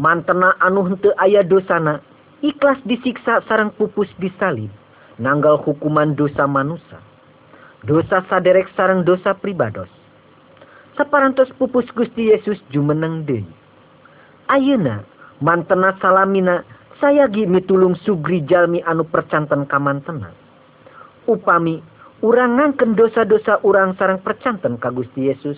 Mantena 0.00 0.56
anu 0.64 0.88
henteu 0.88 1.12
aya 1.20 1.44
dosana 1.44 2.00
ikhlas 2.40 2.80
disiksa 2.88 3.44
sarang 3.44 3.68
pupus 3.76 4.08
disalib 4.16 4.72
nanggal 5.20 5.60
hukuman 5.60 6.16
dosa 6.16 6.48
manusia 6.48 6.96
dosa 7.84 8.24
saderek 8.32 8.70
sarang 8.72 9.04
dosa 9.04 9.36
pribados. 9.36 9.90
Saparantos 10.96 11.52
pupus 11.60 11.84
Gusti 11.92 12.32
Yesus 12.32 12.56
jumeneng 12.72 13.28
deui. 13.28 13.44
Ayeuna 14.48 15.04
mantena 15.42 15.92
salamina 16.00 16.64
sayagi 17.02 17.44
mitulung 17.44 17.98
sugri 18.06 18.40
jalmi 18.46 18.80
anu 18.88 19.04
percanten 19.04 19.68
kamantena 19.68 20.32
upami 21.30 21.82
urang 22.20 22.60
ngangken 22.60 22.92
dosa-dosa 22.96 23.64
urang 23.64 23.96
sarang 23.96 24.20
percanten 24.20 24.76
ka 24.76 24.92
Gusti 24.92 25.32
Yesus. 25.32 25.56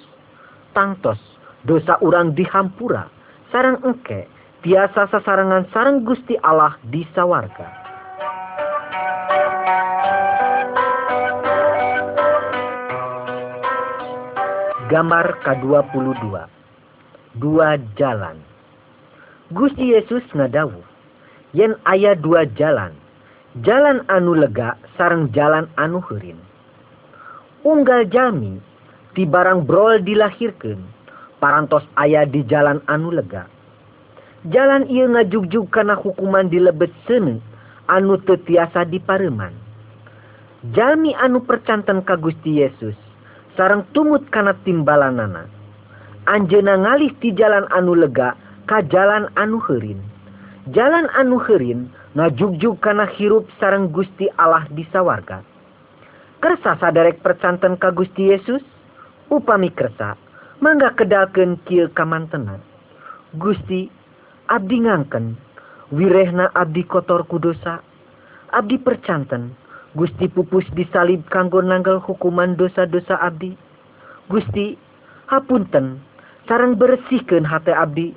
Tangtos 0.73 1.19
dosa 1.67 1.99
urang 2.01 2.33
dihampura 2.33 3.11
sarang 3.51 3.83
engke 3.83 4.27
biasa 4.63 5.11
sasarangan 5.11 5.69
sarang 5.75 6.07
Gusti 6.07 6.39
Allah 6.41 6.79
di 6.87 7.03
sawarga. 7.13 7.83
Gambar 14.87 15.27
K22 15.41 16.25
dua 17.41 17.69
jalan. 17.97 18.37
Gusti 19.53 19.93
Yesus 19.93 20.25
ngadawu 20.33 20.81
yen 21.53 21.77
aya 21.85 22.17
dua 22.17 22.49
jalan 22.57 22.97
jalan 23.61 24.01
anu 24.09 24.33
lega 24.33 24.81
sarang 24.97 25.29
jalan 25.37 25.69
anu 25.77 26.01
herin 26.09 26.41
unggal 27.63 28.07
jami 28.11 28.59
ti 29.15 29.27
barang 29.27 29.67
brol 29.67 30.03
dilahirkan 30.03 30.79
parantos 31.43 31.83
ayah 31.99 32.27
di 32.27 32.47
jalan 32.47 32.79
anu 32.87 33.11
lega. 33.11 33.47
Jalan 34.51 34.91
ia 34.91 35.07
ngajugjug 35.07 35.71
karena 35.71 35.95
hukuman 35.95 36.51
dilebet 36.51 36.91
sene 37.07 37.39
anu 37.87 38.19
tetiasa 38.23 38.87
di 38.87 38.99
pareman 38.99 39.63
jami 40.71 41.11
anu 41.19 41.43
percantan 41.43 42.07
ka 42.07 42.15
Gusti 42.15 42.63
Yesus 42.63 42.95
sarang 43.59 43.83
tumut 43.91 44.23
kana 44.31 44.55
timbalanana. 44.63 45.51
Anjena 46.31 46.79
ngalih 46.79 47.11
ti 47.19 47.35
jalan 47.35 47.67
anu 47.75 47.99
lega 47.99 48.39
ka 48.71 48.79
jalan 48.87 49.27
anu 49.35 49.59
herin 49.67 49.99
jalan 50.71 51.11
anu 51.19 51.43
herin 51.43 51.91
ngajugjug 52.15 52.79
kana 52.79 53.11
hirup 53.19 53.51
sarang 53.59 53.91
Gusti 53.91 54.31
Allah 54.39 54.63
di 54.71 54.87
sawarga. 54.95 55.43
Kersa 56.43 56.75
sadarek 56.83 57.23
percanten 57.23 57.79
ka 57.79 57.95
Gusti 57.95 58.35
Yesus? 58.35 58.61
Upami 59.31 59.71
kersa 59.71 60.19
mangga 60.61 60.93
kedalkeun 60.99 61.57
kieu 61.65 61.89
kamantena 61.95 62.59
Gusti 63.39 63.89
abdi 64.51 64.85
ngangken 64.85 65.39
wirehna 65.95 66.53
abdi 66.53 66.85
kotor 66.85 67.25
ku 67.31 67.41
dosa. 67.41 67.81
Abdi 68.53 68.77
percanten 68.77 69.57
Gusti 69.97 70.29
pupus 70.29 70.67
disalib 70.77 71.25
kanggo 71.33 71.65
nanggal 71.65 72.03
hukuman 72.03 72.59
dosa-dosa 72.59 73.17
abdi. 73.23 73.57
Gusti 74.29 74.77
hapunten 75.33 76.03
sarang 76.45 76.77
bersihkeun 76.77 77.49
hate 77.49 77.73
abdi 77.73 78.13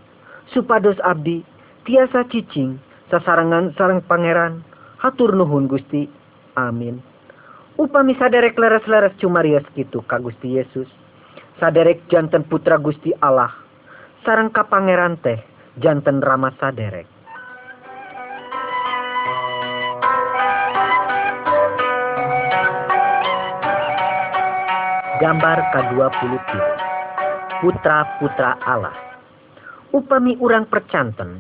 supados 0.51 0.99
abdi 1.05 1.47
tiasa 1.87 2.27
cicing 2.27 2.81
sasarangan 3.07 3.71
sarang 3.79 4.03
pangeran. 4.03 4.65
Hatur 4.99 5.31
nuhun 5.37 5.69
Gusti. 5.69 6.09
Amin 6.55 7.14
upami 7.75 8.15
saderek 8.15 8.55
leres-leres 8.55 9.15
cumarios 9.19 9.65
gitu 9.75 10.03
ka 10.07 10.19
Gusti 10.19 10.59
Yesus. 10.59 10.87
Saderek 11.59 12.07
janten 12.11 12.43
putra 12.47 12.75
Gusti 12.79 13.15
Allah. 13.23 13.51
Sarang 14.27 14.51
ka 14.51 14.67
pangeran 14.67 15.15
teh 15.19 15.39
janten 15.79 16.19
rama 16.19 16.51
saderek. 16.59 17.07
Gambar 25.15 25.59
K20 25.71 26.51
putra-putra 27.63 28.59
Allah. 28.67 28.95
Upami 29.95 30.35
urang 30.43 30.67
percanten 30.67 31.39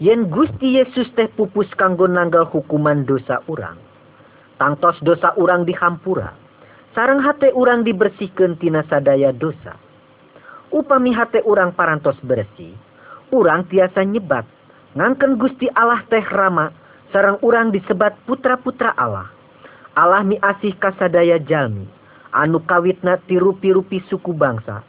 yen 0.00 0.32
Gusti 0.32 0.80
Yesus 0.80 1.12
teh 1.12 1.28
pupus 1.28 1.68
kanggo 1.76 2.08
nanggal 2.08 2.48
hukuman 2.48 3.04
dosa 3.04 3.44
urang 3.44 3.89
tangtos 4.60 5.00
dosa 5.00 5.32
urang 5.40 5.64
dihampura 5.64 6.36
sarang 6.92 7.22
hate 7.22 7.54
urang 7.54 7.86
dibersihkan 7.86 8.58
tina 8.58 8.82
sadaya 8.90 9.30
dosa. 9.30 9.78
Upami 10.70 11.10
hate 11.14 11.42
urang 11.46 11.74
parantos 11.74 12.18
bersih 12.22 12.74
urang 13.34 13.66
tiasa 13.70 14.06
nyebat. 14.06 14.46
Ngangken 14.94 15.38
Gusti 15.38 15.70
Allah 15.70 16.02
teh 16.10 16.22
Rama 16.22 16.74
sarang 17.14 17.38
urang 17.46 17.70
disebat 17.70 18.18
putra-putra 18.26 18.90
Allah. 18.98 19.30
Allah 19.94 20.22
mi 20.22 20.38
asih 20.38 20.74
kasadaya 20.78 21.38
jalmi 21.42 21.86
anu 22.30 22.62
kawitna 22.62 23.18
ti 23.26 23.38
rupi-rupi 23.38 24.02
suku 24.06 24.34
bangsa. 24.34 24.82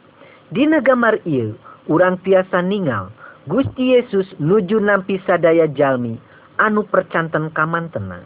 Dina 0.50 0.82
gamar 0.82 1.22
il 1.26 1.54
urang 1.90 2.18
tiasa 2.22 2.62
ningal 2.62 3.10
Gusti 3.46 3.98
Yesus 3.98 4.26
nuju 4.38 4.78
nampi 4.78 5.18
sadaya 5.26 5.66
jalmi 5.70 6.18
anu 6.58 6.86
percanten 6.86 7.50
kaman 7.50 7.90
tenang 7.90 8.22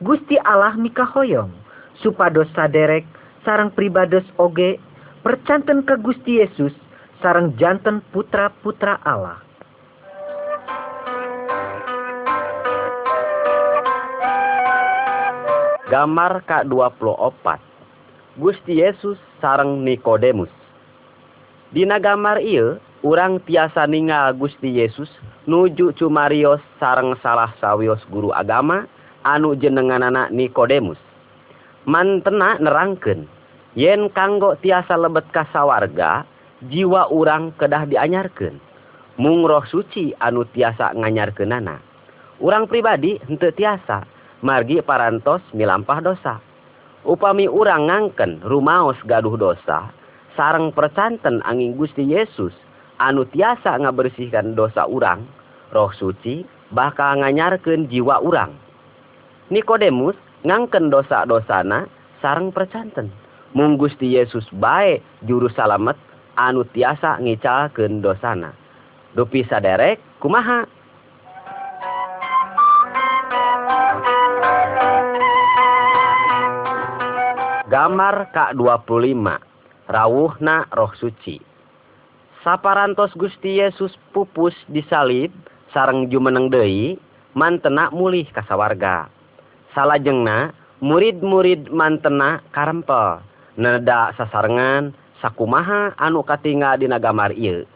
Gusti 0.00 0.40
Allah 0.48 0.80
mikahoyong 0.80 1.52
supados 2.00 2.48
saderek 2.56 3.04
sarang 3.44 3.68
pribados 3.68 4.24
oge 4.40 4.80
percanten 5.20 5.84
ke 5.84 5.92
Gusti 6.00 6.40
Yesus 6.40 6.72
sarang 7.20 7.52
janten 7.60 8.00
putra-putra 8.08 8.96
Allah. 9.04 9.44
Gambar 15.92 16.48
K24 16.48 17.46
Gusti 18.40 18.80
Yesus 18.80 19.20
sarang 19.44 19.84
Nikodemus. 19.84 20.48
Dina 21.76 22.00
gambar 22.00 22.40
ieu 22.40 22.80
urang 23.04 23.36
tiasa 23.44 23.84
ningal 23.84 24.32
Gusti 24.32 24.80
Yesus 24.80 25.12
nuju 25.44 25.92
cumarios 25.92 26.64
sarang 26.80 27.12
salah 27.20 27.52
sawios 27.60 28.00
guru 28.08 28.32
agama 28.32 28.88
anu 29.26 29.56
jenenganana 29.56 30.28
Nikodemus. 30.32 30.98
Mantena 31.88 32.60
nerangken 32.60 33.24
yen 33.78 34.10
kanggo 34.12 34.58
tiasa 34.60 34.98
lebet 34.98 35.24
kasawarga 35.32 36.26
jiwa 36.68 37.08
urang 37.08 37.56
kedah 37.56 37.88
dianyarkan 37.88 38.60
mung 39.16 39.48
roh 39.48 39.64
suci 39.64 40.12
anu 40.20 40.44
tiasa 40.50 40.92
nganyarkenana 40.92 41.80
urang 42.40 42.68
pribadi 42.68 43.16
hente 43.24 43.52
tiasa 43.56 44.04
margi 44.44 44.80
parantos 44.84 45.44
milampah 45.52 46.00
dosa. 46.00 46.34
Upami 47.00 47.48
urang 47.48 47.88
ngangken 47.88 48.44
rumaos 48.44 49.00
gaduh 49.08 49.32
dosa 49.40 49.88
sarang 50.36 50.68
percanten 50.68 51.40
angin 51.48 51.76
Gusti 51.80 52.04
Yesus 52.04 52.52
anu 53.00 53.24
tiasa 53.24 53.80
ngabersihkan 53.80 54.52
dosa 54.52 54.84
urang 54.84 55.24
roh 55.72 55.88
suci 55.96 56.44
bakal 56.76 57.24
nganyarkan 57.24 57.88
jiwa 57.88 58.20
urang. 58.20 58.52
Nikodemus 59.50 60.14
ngangken 60.46 60.94
dosa-dosana 60.94 61.90
sarang 62.22 62.54
percanten. 62.54 63.10
Mung 63.50 63.74
Gusti 63.74 64.14
Yesus 64.14 64.46
baik 64.62 65.02
juru 65.26 65.50
salamet 65.50 65.98
anu 66.38 66.62
tiasa 66.70 67.18
ngicalkeun 67.18 67.98
dosana. 67.98 68.54
Dupi 69.18 69.42
saderek 69.42 69.98
kumaha? 70.22 70.70
Gambar 77.66 78.30
K25 78.34 79.26
Rawuhna 79.90 80.66
Roh 80.74 80.94
Suci 80.98 81.50
saparantos 82.40 83.12
Gusti 83.20 83.60
Yesus 83.60 83.92
pupus 84.16 84.56
disalib 84.72 85.28
sareng 85.76 86.08
jumeneng 86.08 86.48
deui 86.48 86.96
mantena 87.36 87.92
mulih 87.92 88.24
kasawarga 88.32 89.19
salajengna 89.74 90.54
murid-murid 90.80 91.68
mantena 91.70 92.40
karempel. 92.50 93.22
Neda 93.60 94.16
sasarengan 94.16 94.96
sakumaha 95.20 95.92
anu 96.00 96.24
katingal 96.24 96.80
dina 96.80 96.96
gambar 96.96 97.36
ieu. 97.36 97.68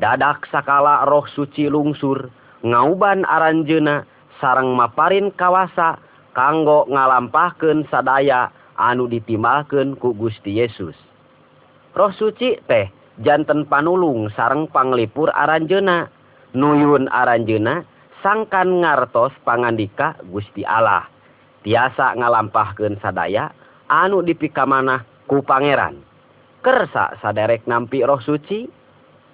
Dadak 0.00 0.48
sakala 0.48 1.04
roh 1.04 1.28
suci 1.28 1.68
lungsur 1.68 2.32
ngauban 2.64 3.28
aranjeuna 3.28 4.08
sarang 4.40 4.72
maparin 4.72 5.28
kawasa 5.34 6.00
kanggo 6.32 6.88
ngalampahkeun 6.88 7.84
sadaya 7.92 8.48
anu 8.80 9.10
ditimbalkeun 9.10 9.98
ku 10.00 10.16
Gusti 10.16 10.56
Yesus. 10.56 10.96
Roh 11.92 12.14
suci 12.16 12.56
teh 12.64 12.88
janten 13.20 13.68
panulung 13.68 14.32
sarang 14.32 14.70
panglipur 14.72 15.28
aranjeuna 15.36 16.08
nuyun 16.56 17.10
aranjeuna 17.12 17.84
sangkan 18.24 18.80
ngartos 18.80 19.36
pangandika 19.44 20.16
Gusti 20.32 20.64
Allah. 20.64 21.04
Tiasa 21.66 22.16
ngalampahkeun 22.16 23.00
sadaya 23.00 23.52
anu 23.90 24.22
dipikamanah 24.24 25.04
ku 25.26 25.42
pangeran. 25.44 26.00
Kersa 26.60 27.16
saderek 27.24 27.64
nampi 27.64 28.04
roh 28.04 28.20
suci 28.20 28.68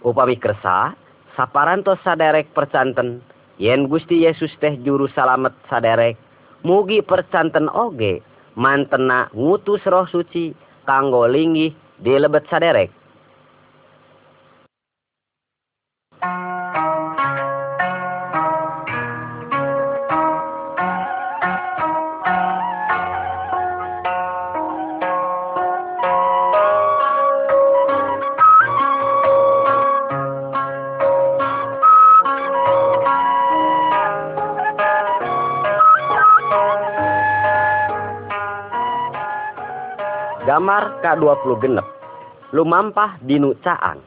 upami 0.07 0.39
kersa 0.39 0.95
saparantos 1.35 1.99
saderek 2.07 2.55
percanten 2.55 3.19
yen 3.59 3.91
Gusti 3.91 4.23
Yesus 4.23 4.55
teh 4.63 4.79
juru 4.87 5.11
salamet 5.11 5.53
saderek 5.67 6.15
mugi 6.63 7.03
percanten 7.03 7.67
oge 7.67 8.23
mantena 8.55 9.27
ngutus 9.35 9.83
roh 9.91 10.07
suci 10.07 10.55
kanggo 10.87 11.27
linggih 11.27 11.75
di 11.99 12.13
lebet 12.15 12.47
saderek 12.47 12.95
Gambar 40.67 40.99
K20 40.99 41.63
genep 41.63 41.87
lumampah 42.51 43.23
dinu 43.23 43.55
caang 43.63 44.03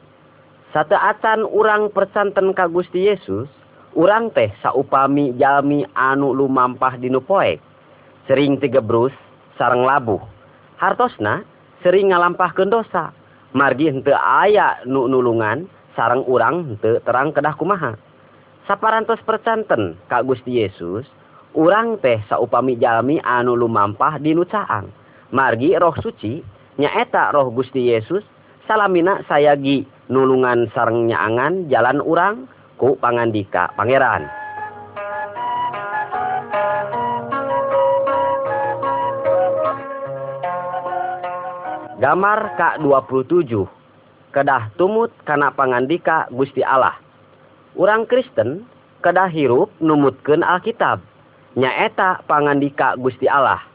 sateatan 0.76 1.48
urang 1.48 1.88
percanten 1.88 2.52
ka 2.52 2.68
Gusti 2.68 3.08
Yesus 3.08 3.48
urang 3.96 4.28
teh 4.28 4.52
saupami 4.60 5.32
jalmi 5.40 5.88
anu 5.96 6.36
lumampah 6.36 7.00
dinu 7.00 7.24
poek. 7.24 7.64
Sering 8.28 8.60
tigebrus 8.60 9.16
sarang 9.56 9.88
labuh. 9.88 10.20
Hartosna 10.76 11.48
sering 11.80 12.12
ngalampahkeun 12.12 12.68
dosa. 12.68 13.08
Margi 13.56 13.88
henteu 13.88 14.20
aya 14.20 14.84
nu 14.84 15.08
nulungan 15.08 15.64
sarang 15.96 16.28
urang 16.28 16.76
henteu 16.76 17.00
terang 17.08 17.32
kedah 17.32 17.56
kumaha. 17.56 17.96
Saparantos 18.68 19.24
percanten 19.24 19.96
ka 20.12 20.20
Gusti 20.20 20.60
Yesus 20.60 21.08
urang 21.56 21.96
teh 22.04 22.20
saupami 22.28 22.76
jalmi 22.76 23.16
anu 23.24 23.56
lumampah 23.56 24.20
dinu 24.20 24.44
caang 24.44 24.99
margi 25.30 25.78
roh 25.78 25.94
suci 26.02 26.42
nyaeta 26.78 27.30
roh 27.30 27.54
Gusti 27.54 27.90
Yesus 27.90 28.26
salamina 28.66 29.22
sayagi 29.30 29.86
nulungan 30.10 30.66
sareng 30.74 31.06
nyaangan 31.06 31.70
jalan 31.70 31.98
urang 32.02 32.36
ku 32.74 32.98
pangandika 32.98 33.70
pangeran. 33.78 34.26
Gambar 42.00 42.56
K27 42.56 43.68
kedah 44.32 44.72
tumut 44.80 45.12
kana 45.28 45.52
pangandika 45.52 46.26
Gusti 46.32 46.64
Allah. 46.64 46.96
Urang 47.76 48.08
Kristen 48.08 48.64
kedah 49.04 49.28
hirup 49.28 49.68
numutkeun 49.84 50.40
Alkitab. 50.40 51.04
Nyaeta 51.60 52.24
pangandika 52.24 52.96
Gusti 52.96 53.28
Allah 53.28 53.69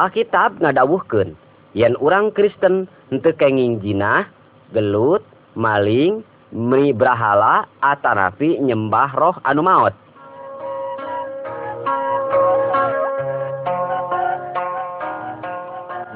Alkitab 0.00 0.64
ngadawuhkeun 0.64 1.36
yen 1.76 1.92
urang 2.00 2.32
Kristen 2.32 2.88
henteu 3.12 3.36
kenging 3.36 3.84
jinah, 3.84 4.24
gelut, 4.72 5.20
maling, 5.52 6.24
meni 6.56 6.96
brahala 6.96 7.68
atanapi 7.84 8.56
nyembah 8.64 9.12
roh 9.12 9.36
anu 9.44 9.60
maot. 9.60 9.92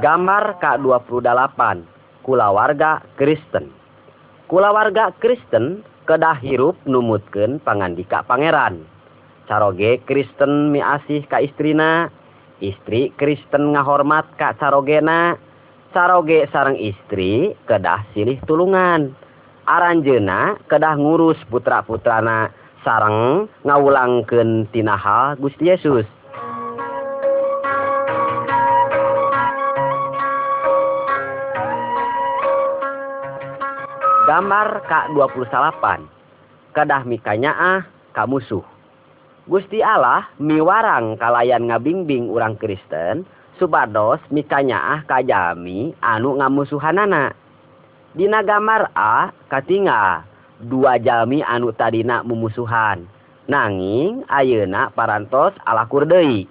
Gambar 0.00 0.56
K28 0.64 1.60
kulawarga 2.24 3.04
Kristen. 3.20 3.68
Kulawarga 4.48 5.12
Kristen 5.20 5.84
kedah 6.08 6.40
hirup 6.40 6.80
numutkeun 6.88 7.60
pangandika 7.60 8.24
pangeran. 8.24 8.84
Caroge 9.44 10.00
Kristen 10.08 10.72
miasih 10.72 11.28
ka 11.28 11.44
istrina, 11.44 12.08
istri 12.72 13.12
Kristen 13.20 13.76
ngahormat 13.76 14.24
Kak 14.40 14.56
carogena 14.56 15.36
caroge 15.94 16.48
sarang 16.50 16.74
istri 16.80 17.54
kedah 17.68 18.02
silih 18.16 18.40
tulungan. 18.48 19.14
Aranjena 19.64 20.58
kedah 20.68 20.98
ngurus 20.98 21.38
putra-putrana. 21.48 22.50
Sarang 22.84 23.48
ngawulangkeun 23.64 24.68
tina 24.68 24.92
hal 24.92 25.40
Gusti 25.40 25.72
Yesus. 25.72 26.04
Gambar 34.28 34.84
Kak 34.84 35.16
28 35.16 36.04
kedah 36.76 37.02
mikanya 37.08 37.52
ah 37.54 37.80
kamusuh 38.12 38.73
Gusti 39.44 39.84
Allah 39.84 40.24
miwarang 40.40 41.20
kalayan 41.20 41.68
ngabimbing 41.68 42.32
urang 42.32 42.56
Kristen 42.56 43.28
subados 43.60 44.16
mikanyaah 44.32 45.04
kajami 45.04 45.92
anu 46.00 46.40
ngamusuhanana. 46.40 47.36
Dina 48.16 48.40
gambar 48.40 48.88
a 48.96 49.36
katinga 49.52 50.24
dua 50.64 50.96
jami 50.96 51.44
anu 51.44 51.76
tadina 51.76 52.24
mumusuhan. 52.24 53.04
Nanging 53.44 54.24
ayeuna 54.32 54.88
parantos 54.96 55.52
alakur 55.68 56.08
deui 56.08 56.48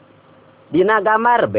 Dina 0.69 1.01
gambar 1.01 1.49
B 1.49 1.57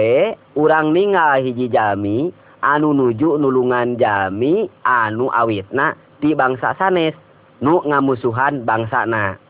urang 0.55 0.95
ningal 0.95 1.43
hiji 1.43 1.67
jami 1.67 2.31
anu 2.63 2.95
nuju 2.95 3.43
nulungan 3.43 3.99
jami 3.99 4.71
anu 4.87 5.35
awitna 5.35 5.99
ti 6.23 6.31
bangsa 6.31 6.79
sanes 6.79 7.19
nu 7.59 7.83
ngamusuhan 7.83 8.63
bangsana. 8.63 9.43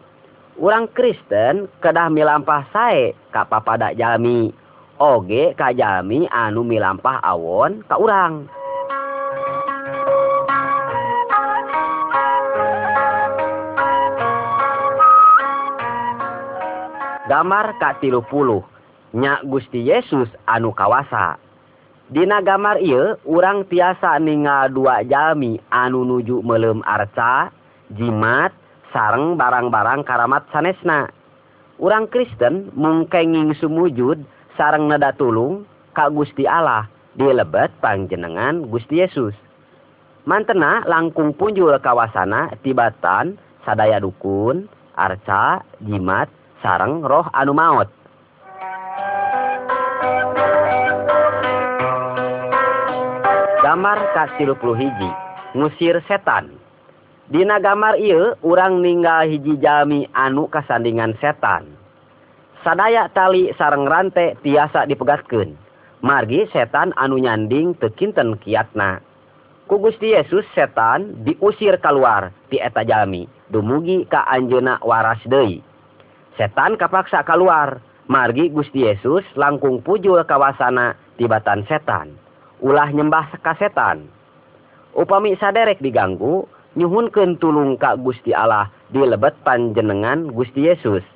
urang 0.58 0.86
Kristen 0.94 1.66
kedah 1.82 2.06
milampah 2.10 2.62
sae 2.70 3.14
ka 3.34 3.42
papada 3.42 3.90
jalmi 3.90 4.54
oge 5.02 5.50
ka 5.58 5.74
jalmi 5.74 6.30
anu 6.30 6.62
milampah 6.62 7.18
awon 7.22 7.82
ka 7.90 7.98
urang. 7.98 8.46
Gambar 17.24 17.80
Ka 17.80 17.96
30 17.98 18.20
nya 19.16 19.40
Gusti 19.48 19.80
Yesus 19.80 20.28
anu 20.44 20.76
kawasa. 20.76 21.40
Dina 22.12 22.44
gambar 22.44 22.84
ieu 22.84 23.16
urang 23.24 23.64
tiasa 23.64 24.20
ningal 24.20 24.68
dua 24.68 25.00
jalmi 25.08 25.56
anu 25.72 26.04
nuju 26.04 26.44
meuleum 26.44 26.84
arca 26.84 27.48
jimat 27.96 28.52
sareng 28.94 29.34
barang-barang 29.34 30.06
karamat 30.06 30.46
sanesna. 30.54 31.10
Urang 31.82 32.06
Kristen 32.06 32.70
mungkenging 32.78 33.50
sumujud 33.58 34.22
sareng 34.54 34.86
nada 34.86 35.10
tulung 35.10 35.66
ka 35.90 36.06
Gusti 36.14 36.46
Allah 36.46 36.86
di 37.18 37.26
lebet 37.26 37.74
panjenengan 37.82 38.70
Gusti 38.70 39.02
Yesus. 39.02 39.34
Mantena 40.24 40.86
langkung 40.86 41.34
punjul 41.34 41.74
kawasana 41.82 42.54
tibatan 42.62 43.34
sadaya 43.66 43.98
dukun 43.98 44.70
arca 44.94 45.66
jimat 45.82 46.30
sareng 46.62 47.02
roh 47.02 47.26
anu 47.34 47.52
maut 47.52 47.90
gambar 53.60 53.98
ka 54.16 54.24
30 54.40 54.54
hiji 54.80 55.10
ngusir 55.58 56.00
setan 56.08 56.63
Dina 57.24 57.56
gambar 57.56 57.96
ieu 58.04 58.36
urang 58.44 58.84
ninggal 58.84 59.24
hiji 59.24 59.56
jalmi 59.56 60.04
anu 60.12 60.44
kasandingan 60.44 61.16
setan. 61.24 61.72
Sadaya 62.60 63.08
tali 63.16 63.48
sareng 63.56 63.88
rante 63.88 64.36
tiasa 64.44 64.84
dipegaskeun. 64.84 65.56
Margi 66.04 66.44
setan 66.52 66.92
anu 67.00 67.16
nyanding 67.16 67.80
tekinten 67.80 68.36
kiatna. 68.44 69.00
Ku 69.64 69.80
Gusti 69.80 70.12
Yesus 70.12 70.44
setan 70.52 71.24
diusir 71.24 71.80
keluar 71.80 72.28
ti 72.52 72.60
eta 72.60 72.84
jalmi 72.84 73.24
dumugi 73.48 74.04
ka 74.04 74.28
anjeuna 74.28 74.76
waras 74.84 75.24
deui. 75.24 75.64
Setan 76.36 76.76
kapaksa 76.76 77.24
keluar, 77.24 77.80
margi 78.04 78.52
Gusti 78.52 78.84
Yesus 78.84 79.24
langkung 79.32 79.80
pujul 79.80 80.20
kawasana 80.28 80.92
tibatan 81.16 81.64
setan. 81.72 82.20
Ulah 82.60 82.92
nyembah 82.92 83.32
ka 83.40 83.56
setan. 83.56 84.12
Upami 84.92 85.40
saderek 85.40 85.80
diganggu, 85.80 86.44
nyuhunkeun 86.74 87.38
tulung 87.38 87.78
Ka 87.78 87.94
Gusti 87.94 88.34
Allah 88.34 88.66
di 88.90 88.98
lebet 88.98 89.34
panjenengan 89.46 90.30
Gusti 90.34 90.66
Yesus. 90.66 91.06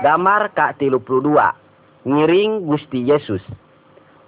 Gambar 0.00 0.52
Ka 0.56 0.76
tilu 0.76 1.00
dua 1.00 1.56
ngiring 2.04 2.68
Gusti 2.68 3.04
Yesus. 3.04 3.44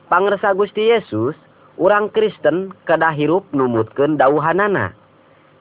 Pangersa 0.09 0.53
Gusti 0.53 0.93
Yesus 0.93 1.37
urang 1.81 2.13
Kristen 2.13 2.73
kedah 2.85 3.17
hirup 3.17 3.49
numutkeun 3.53 4.21
dauhanana. 4.21 4.93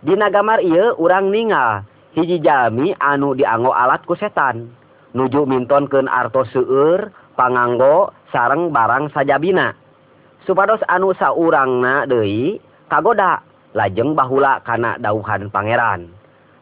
Dina 0.03 0.27
gambar 0.27 0.59
ieu 0.63 0.95
urang 0.99 1.31
ningal 1.31 1.87
hiji 2.15 2.43
Jami 2.43 2.91
anu 2.99 3.35
dianggo 3.35 3.71
alat 3.71 4.03
ku 4.07 4.15
setan. 4.15 4.71
Nuju 5.11 5.43
mintonkeun 5.43 6.07
artos 6.07 6.47
seueur 6.55 7.11
panganggo 7.41 8.13
sareng 8.29 8.69
barang 8.69 9.09
sajabina. 9.17 9.73
Supados 10.45 10.85
anu 10.85 11.09
saurangna 11.17 12.05
deui 12.05 12.61
kagoda 12.85 13.41
lajeng 13.73 14.13
bahula 14.13 14.61
kana 14.61 15.01
dauhan 15.01 15.49
pangeran. 15.49 16.13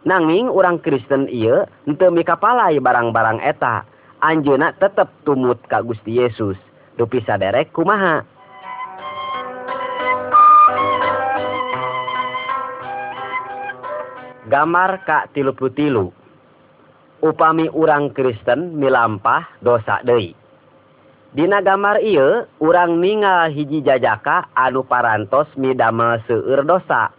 Nanging 0.07 0.47
urang 0.47 0.79
Kristen 0.79 1.27
ieu 1.27 1.67
henteu 1.83 2.07
mikapalai 2.15 2.79
barang-barang 2.79 3.43
eta 3.43 3.83
anjeuna 4.23 4.71
tetep 4.79 5.11
tumut 5.27 5.59
ka 5.67 5.83
Gusti 5.83 6.23
Yesus. 6.23 6.55
Dupi 6.95 7.19
saderek 7.27 7.75
kumaha? 7.75 8.23
Gambar 14.47 15.03
ka 15.03 15.27
tilu 15.35 15.51
tilu 15.75 16.15
upami 17.19 17.67
urang 17.67 18.15
Kristen 18.15 18.79
milampah 18.79 19.59
dosa 19.59 19.99
deui. 20.07 20.38
Dina 21.29 21.61
gambar 21.61 22.01
ieu 22.01 22.49
urang 22.57 22.97
ningal 22.97 23.53
hiji 23.53 23.85
jajaka 23.85 24.49
anu 24.57 24.81
parantos 24.81 25.45
midamel 25.53 26.17
seueur 26.25 26.65
dosa. 26.65 27.13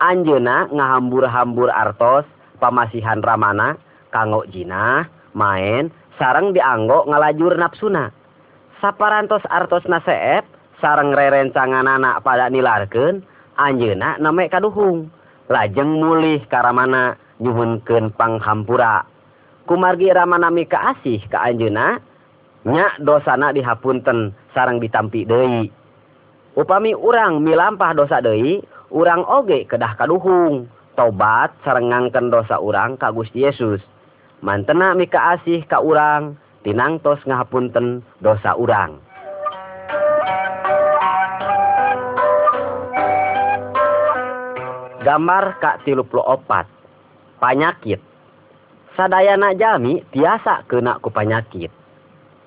Anjeuna 0.00 0.72
ngahambur-hambur 0.72 1.68
artos 1.68 2.24
pamasihan 2.56 3.20
Ramana 3.20 3.76
kanggo 4.08 4.48
jinah, 4.48 5.04
main, 5.36 5.92
sareng 6.16 6.56
dianggo 6.56 7.04
ngalajur 7.04 7.60
nafsuna. 7.60 8.08
Saparantos 8.80 9.44
artos 9.52 9.84
naseep 9.84 10.48
sarang 10.80 11.12
rerencanganana 11.12 12.24
pada 12.24 12.48
nilarkeun 12.48 13.20
anjeuna 13.60 14.16
name 14.16 14.48
kaduhung. 14.48 15.12
Lajeng 15.52 16.00
mulih 16.00 16.40
ka 16.48 16.64
Ramana 16.64 17.20
nyuhunkeun 17.36 18.16
panghampura. 18.16 19.04
Kumargi 19.68 20.08
Ramana 20.08 20.48
mika 20.48 20.96
asih 20.96 21.20
ka 21.28 21.44
anjeuna 21.44 22.00
nya 22.66 22.98
dosana 22.98 23.54
dihapunten 23.54 24.34
sarang 24.50 24.82
ditampi 24.82 25.22
deui. 25.22 25.70
Upami 26.58 26.98
urang 26.98 27.38
milampah 27.38 27.94
dosa 27.94 28.18
deui 28.18 28.58
urang 28.90 29.22
oge 29.22 29.70
kedah 29.70 29.94
kaduhung. 29.94 30.66
Tobat 30.98 31.54
sareng 31.62 31.94
ngangken 31.94 32.32
dosa 32.32 32.58
urang 32.58 32.98
ka 32.98 33.14
Gusti 33.14 33.46
Yesus. 33.46 33.78
Mantena 34.42 34.98
mika 34.98 35.38
asih 35.38 35.62
ka 35.62 35.78
urang 35.78 36.34
tinangtos 36.66 37.22
ngahapunten 37.22 38.02
dosa 38.18 38.58
urang. 38.58 38.98
Gambar 45.06 45.44
ka 45.62 45.78
34 45.86 47.38
panyakit. 47.38 48.02
Sadayana 48.98 49.54
jami 49.54 50.02
tiasa 50.10 50.66
kena 50.66 50.98
ku 50.98 51.14
panyakit 51.14 51.85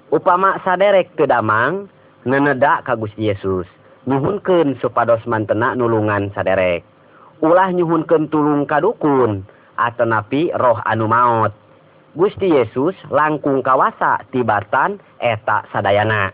upama 0.09 0.57
saderek 0.65 1.13
kedamang 1.13 1.85
nenedak 2.25 2.85
ka 2.85 2.97
Gusti 2.97 3.29
Yesus. 3.29 3.69
Nyuhunkeun 4.09 4.81
supados 4.81 5.21
mantena 5.29 5.77
nulungan 5.77 6.33
saderek. 6.33 6.81
Ulah 7.45 7.69
nyuhunkeun 7.69 8.27
tulung 8.33 8.65
kadukun 8.65 9.45
atanapi 9.77 10.51
roh 10.57 10.81
anu 10.83 11.07
maut 11.07 11.53
Gusti 12.17 12.49
Yesus 12.51 12.97
langkung 13.13 13.61
kawasa 13.61 14.25
tibatan 14.33 14.97
eta 15.21 15.63
sadayana. 15.69 16.33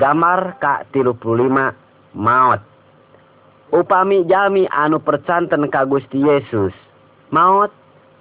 Gambar 0.00 0.56
ka 0.56 0.88
35 0.96 2.16
maut 2.16 2.60
upami 3.70 4.24
jami 4.24 4.64
anu 4.72 4.98
percanten 5.04 5.68
ka 5.68 5.84
Gusti 5.84 6.24
Yesus 6.24 6.72
maut 7.30 7.70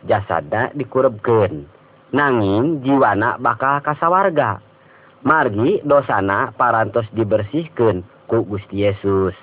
jasada 0.07 0.71
dikurubken 0.77 1.65
nanging 2.13 2.81
jiwana 2.85 3.37
bakal 3.37 3.81
kasawarga. 3.83 4.61
Margi 5.19 5.83
dosana 5.83 6.55
parantos 6.55 7.03
dibersihken 7.11 8.07
ku 8.31 8.47
Gusti 8.47 8.87
Yesus. 8.87 9.35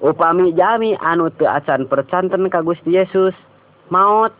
Upami 0.00 0.56
jami 0.56 0.96
anu 0.96 1.28
teacan 1.36 1.84
percanten 1.84 2.48
ka 2.48 2.64
Gusti 2.64 2.96
Yesus. 2.96 3.36
Maut 3.92 4.32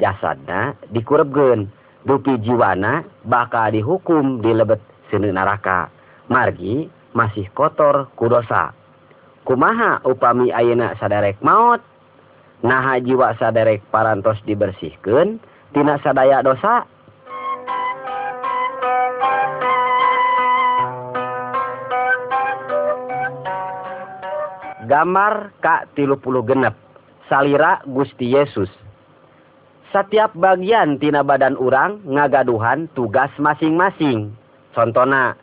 jasada 0.00 0.72
dikurubken 0.88 1.68
dupi 2.08 2.40
jiwana 2.40 3.04
bakal 3.28 3.68
dihukum 3.74 4.40
di 4.40 4.56
lebet 4.56 4.80
seni 5.12 5.28
neraka 5.28 5.92
margi 6.32 6.88
masih 7.12 7.48
kotor 7.52 8.08
ku 8.16 8.32
dosa. 8.32 8.72
Kumaha 9.44 10.04
upami 10.04 10.52
ayeuna 10.52 10.96
sadarek 10.96 11.40
maut? 11.44 11.80
Naha 12.62 12.98
jiwa 12.98 13.38
saderek 13.38 13.82
parantos 13.92 14.38
dibersihkan 14.42 15.38
tina 15.70 16.00
sadaya 16.02 16.42
dosa? 16.42 16.86
Gambar 24.88 25.52
ka 25.60 25.84
tilu 25.92 26.16
puluh 26.16 26.40
genep 26.48 26.72
salira 27.28 27.84
Gusti 27.84 28.32
Yesus. 28.32 28.72
Setiap 29.92 30.32
bagian 30.32 30.96
tina 30.96 31.20
badan 31.20 31.60
urang 31.60 32.00
ngagaduhan 32.08 32.88
tugas 32.96 33.28
masing-masing. 33.36 34.32
Contohna 34.72 35.36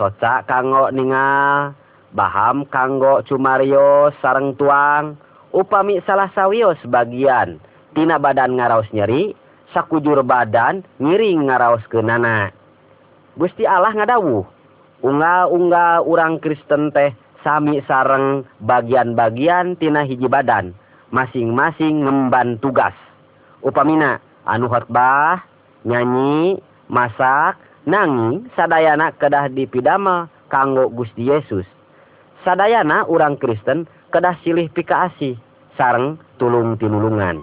soca 0.00 0.44
kanggo 0.48 0.88
ningal 0.92 1.76
baham 2.16 2.64
kanggo 2.72 3.20
cumario 3.28 4.08
sareng 4.24 4.56
tuang 4.56 5.20
upami 5.56 6.04
salah 6.04 6.28
sawios 6.36 6.76
bagian 6.84 7.56
tina 7.96 8.20
badan 8.20 8.60
ngaraos 8.60 8.92
nyeri 8.92 9.32
sakujur 9.72 10.20
badan 10.20 10.84
ngiring 11.00 11.48
ngaraos 11.48 11.80
ke 11.88 11.96
nana. 12.04 12.52
Gusti 13.40 13.64
Allah 13.64 13.96
ngadawuh 13.96 14.44
unga-unga 15.00 16.04
urang 16.04 16.36
Kristen 16.44 16.92
teh 16.92 17.16
sami 17.40 17.80
sareng 17.88 18.44
bagian-bagian 18.60 19.80
tina 19.80 20.04
hiji 20.04 20.28
badan 20.28 20.76
masing-masing 21.08 22.04
ngemban 22.04 22.60
tugas. 22.60 22.96
Upamina 23.64 24.20
anu 24.44 24.68
khotbah 24.68 25.40
nyanyi 25.88 26.60
masak 26.92 27.56
nangi 27.88 28.44
sadayana 28.52 29.16
kedah 29.16 29.48
dipidama 29.48 30.28
kanggo 30.52 30.92
Gusti 30.92 31.32
Yesus. 31.32 31.64
Sadayana 32.44 33.08
urang 33.08 33.40
Kristen 33.40 33.88
kedah 34.12 34.36
silih 34.44 34.68
pikaasi 34.70 35.45
sareng 35.76 36.16
tulung 36.40 36.80
tinulungan. 36.80 37.40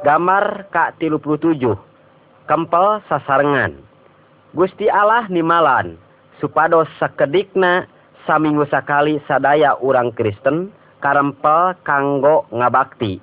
Gambar 0.00 0.66
Kak 0.74 0.98
37 0.98 1.60
kempel 2.50 2.98
sasarengan. 3.06 3.78
Gusti 4.50 4.90
Allah 4.90 5.30
nimalan 5.30 5.94
supados 6.42 6.90
sakedikna 6.98 7.86
saminggu 8.26 8.66
sakali 8.66 9.22
sadaya 9.30 9.78
urang 9.78 10.10
Kristen 10.16 10.74
karempel 10.98 11.78
kanggo 11.86 12.50
ngabakti 12.50 13.22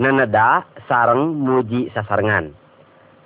neneda 0.00 0.66
sareng 0.90 1.38
muji 1.38 1.92
sasarengan. 1.94 2.50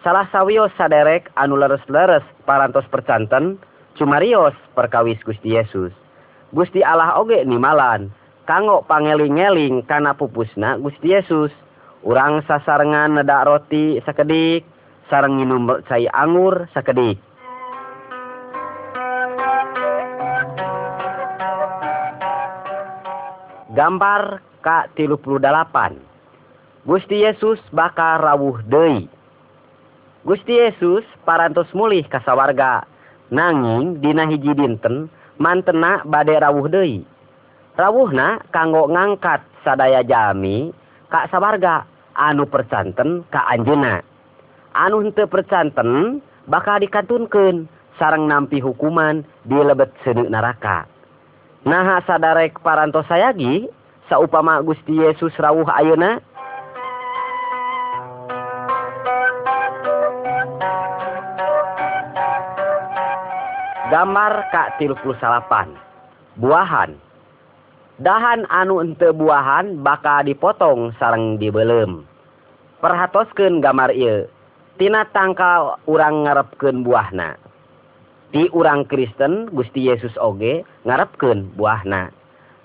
Salah 0.04 0.28
sawios 0.30 0.70
saderek 0.78 1.32
anu 1.34 1.58
leres-leres 1.58 2.22
parantos 2.46 2.86
percanten 2.86 3.58
cumarios 3.98 4.54
perkawis 4.78 5.18
Gusti 5.26 5.58
Yesus. 5.58 5.90
Gusti 6.54 6.80
Allah 6.86 7.18
oge 7.18 7.42
nimalan 7.42 8.14
kanggo 8.46 8.86
pangeling-eling 8.86 9.84
kana 9.84 10.14
pupusna 10.14 10.78
Gusti 10.78 11.12
Yesus. 11.12 11.50
Urang 12.06 12.46
sasarengan 12.46 13.18
neda 13.18 13.42
roti 13.42 13.98
sakedik 14.06 14.62
sareng 15.10 15.42
nginum 15.42 15.82
cai 15.90 16.06
anggur 16.06 16.70
sakedik. 16.70 17.18
Gambar 23.74 24.40
K 24.62 24.68
38 24.94 26.86
Gusti 26.86 27.26
Yesus 27.26 27.58
bakal 27.74 28.22
rawuh 28.22 28.62
deui. 28.64 29.10
Gusti 30.22 30.54
Yesus 30.54 31.04
parantos 31.26 31.68
mulih 31.74 32.06
kasawarga 32.06 32.86
nanging 33.28 34.00
dina 34.00 34.24
hiji 34.28 34.52
dinten 34.56 35.08
mantena 35.40 36.02
bade 36.04 36.34
rawuh 36.36 36.68
deui. 36.68 37.04
Rawuhna 37.78 38.42
kanggo 38.50 38.90
ngangkat 38.90 39.44
sadaya 39.62 40.02
jami 40.02 40.74
ka 41.06 41.30
sabarga 41.30 41.86
anu 42.18 42.44
percanten 42.50 43.22
ka 43.30 43.46
anjeuna. 43.46 44.02
Anu 44.74 45.00
henteu 45.06 45.30
percanten 45.30 46.18
bakal 46.50 46.82
dikantunkeun 46.82 47.70
sarang 47.98 48.26
nampi 48.26 48.58
hukuman 48.58 49.22
di 49.46 49.58
lebet 49.58 49.94
seuneu 50.02 50.26
neraka. 50.26 50.86
Naha 51.66 52.02
sadarek 52.06 52.58
parantos 52.62 53.06
sayagi 53.06 53.66
saupama 54.08 54.62
Gusti 54.64 54.98
Yesus 54.98 55.34
rawuh 55.38 55.66
ayeuna 55.68 56.22
gambar 63.88 64.52
Kak 64.52 64.76
tilukpul 64.76 65.16
salapan 65.16 65.72
buahan. 66.36 66.92
Dahan 67.98 68.44
anu 68.52 68.84
ente 68.84 69.10
buahan 69.10 69.80
bakal 69.80 70.28
dipotong 70.28 70.94
sarang 71.00 71.40
dibelem. 71.40 72.04
Perhatoskeun 72.78 73.58
gambar 73.58 73.90
ieu. 73.96 74.28
Tina 74.78 75.02
tangka 75.10 75.80
urang 75.90 76.22
ngarepken 76.28 76.86
buahna. 76.86 77.34
Di 78.30 78.46
urang 78.54 78.86
Kristen 78.86 79.50
Gusti 79.50 79.90
Yesus 79.90 80.14
oge 80.20 80.62
ngarepken 80.86 81.58
buahna. 81.58 82.14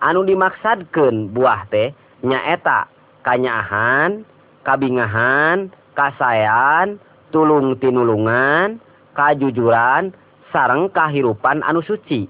Anu 0.03 0.27
dimaksadken 0.27 1.33
buah 1.33 1.65
teh 1.71 1.95
nyaeta 2.21 2.85
kanyahan 3.23 4.27
kabingahan 4.67 5.71
kasayan 5.95 6.99
tulung 7.33 7.79
tinulungan 7.79 8.77
kajujuran 9.17 10.13
sareng 10.53 10.87
kahirupan 10.93 11.65
anu 11.65 11.81
suci. 11.81 12.29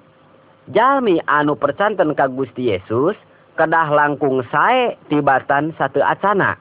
Jalmi 0.71 1.19
anu 1.27 1.59
percanten 1.59 2.15
ka 2.15 2.31
Gusti 2.31 2.71
Yesus 2.71 3.19
kedah 3.59 3.91
langkung 3.91 4.39
sae 4.47 4.95
tibatan 5.11 5.75
satu 5.75 5.99
acana. 5.99 6.55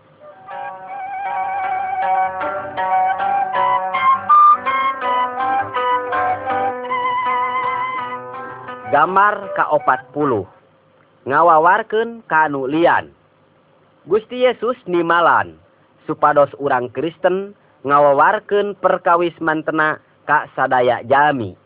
Gambar 8.91 9.57
ka 9.57 9.73
opat 9.73 10.11
puluh. 10.13 10.45
Ngawawarken 11.25 12.27
kanu 12.27 12.67
lian. 12.67 13.15
Gusti 14.11 14.43
Yesus 14.43 14.75
nimalan 14.91 15.55
supados 16.05 16.51
urang 16.59 16.91
Kristen 16.91 17.55
ngawawarken 17.87 18.75
perkawis 18.83 19.33
mantena 19.39 20.03
ka 20.27 20.47
sadaya 20.55 21.03
jalmi 21.07 21.57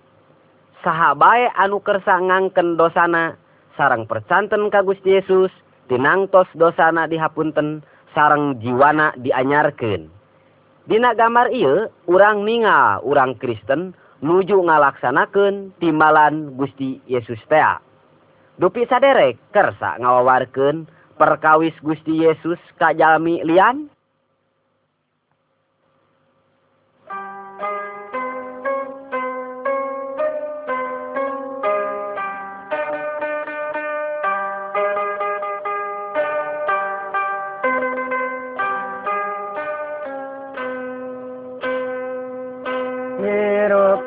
sahabae 0.86 1.50
anu 1.58 1.82
kersa 1.82 2.22
ngangken 2.22 2.78
dosana 2.78 3.34
sarang 3.74 4.06
percanten 4.06 4.70
ka 4.70 4.86
Gusti 4.86 5.18
Yesus 5.18 5.50
tinangtos 5.90 6.46
dosana 6.54 7.10
dihapunten 7.10 7.82
sarang 8.14 8.62
jiwana 8.62 9.10
dianyarkeun. 9.18 10.06
Dina 10.86 11.18
gambar 11.18 11.50
ieu 11.50 11.90
urang 12.06 12.46
ninga 12.46 13.02
urang 13.02 13.34
Kristen 13.42 13.98
nuju 14.22 14.62
ngalaksanakeun 14.62 15.74
timbalan 15.82 16.54
Gusti 16.54 17.02
Yesus 17.10 17.42
tea. 17.50 17.82
Dupi 18.56 18.86
saderek 18.86 19.36
kersa 19.50 19.98
ngawawarkeun 19.98 20.86
perkawis 21.18 21.74
Gusti 21.82 22.22
Yesus 22.22 22.62
ka 22.78 22.94
jalmi 22.94 23.42
Lian? 23.42 23.90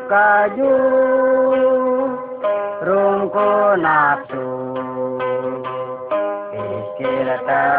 Kaju 0.10 0.74
rungku 2.88 3.50
nafsu. 3.84 4.46
Pikir 6.52 7.28
tewele 7.48 7.79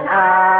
Palayan 0.00 0.08
anu 0.08 0.59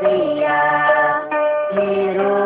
pasia 0.00 0.60
Hirup 1.76 2.39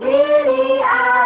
Billy, 0.00 0.80
I. 0.80 1.17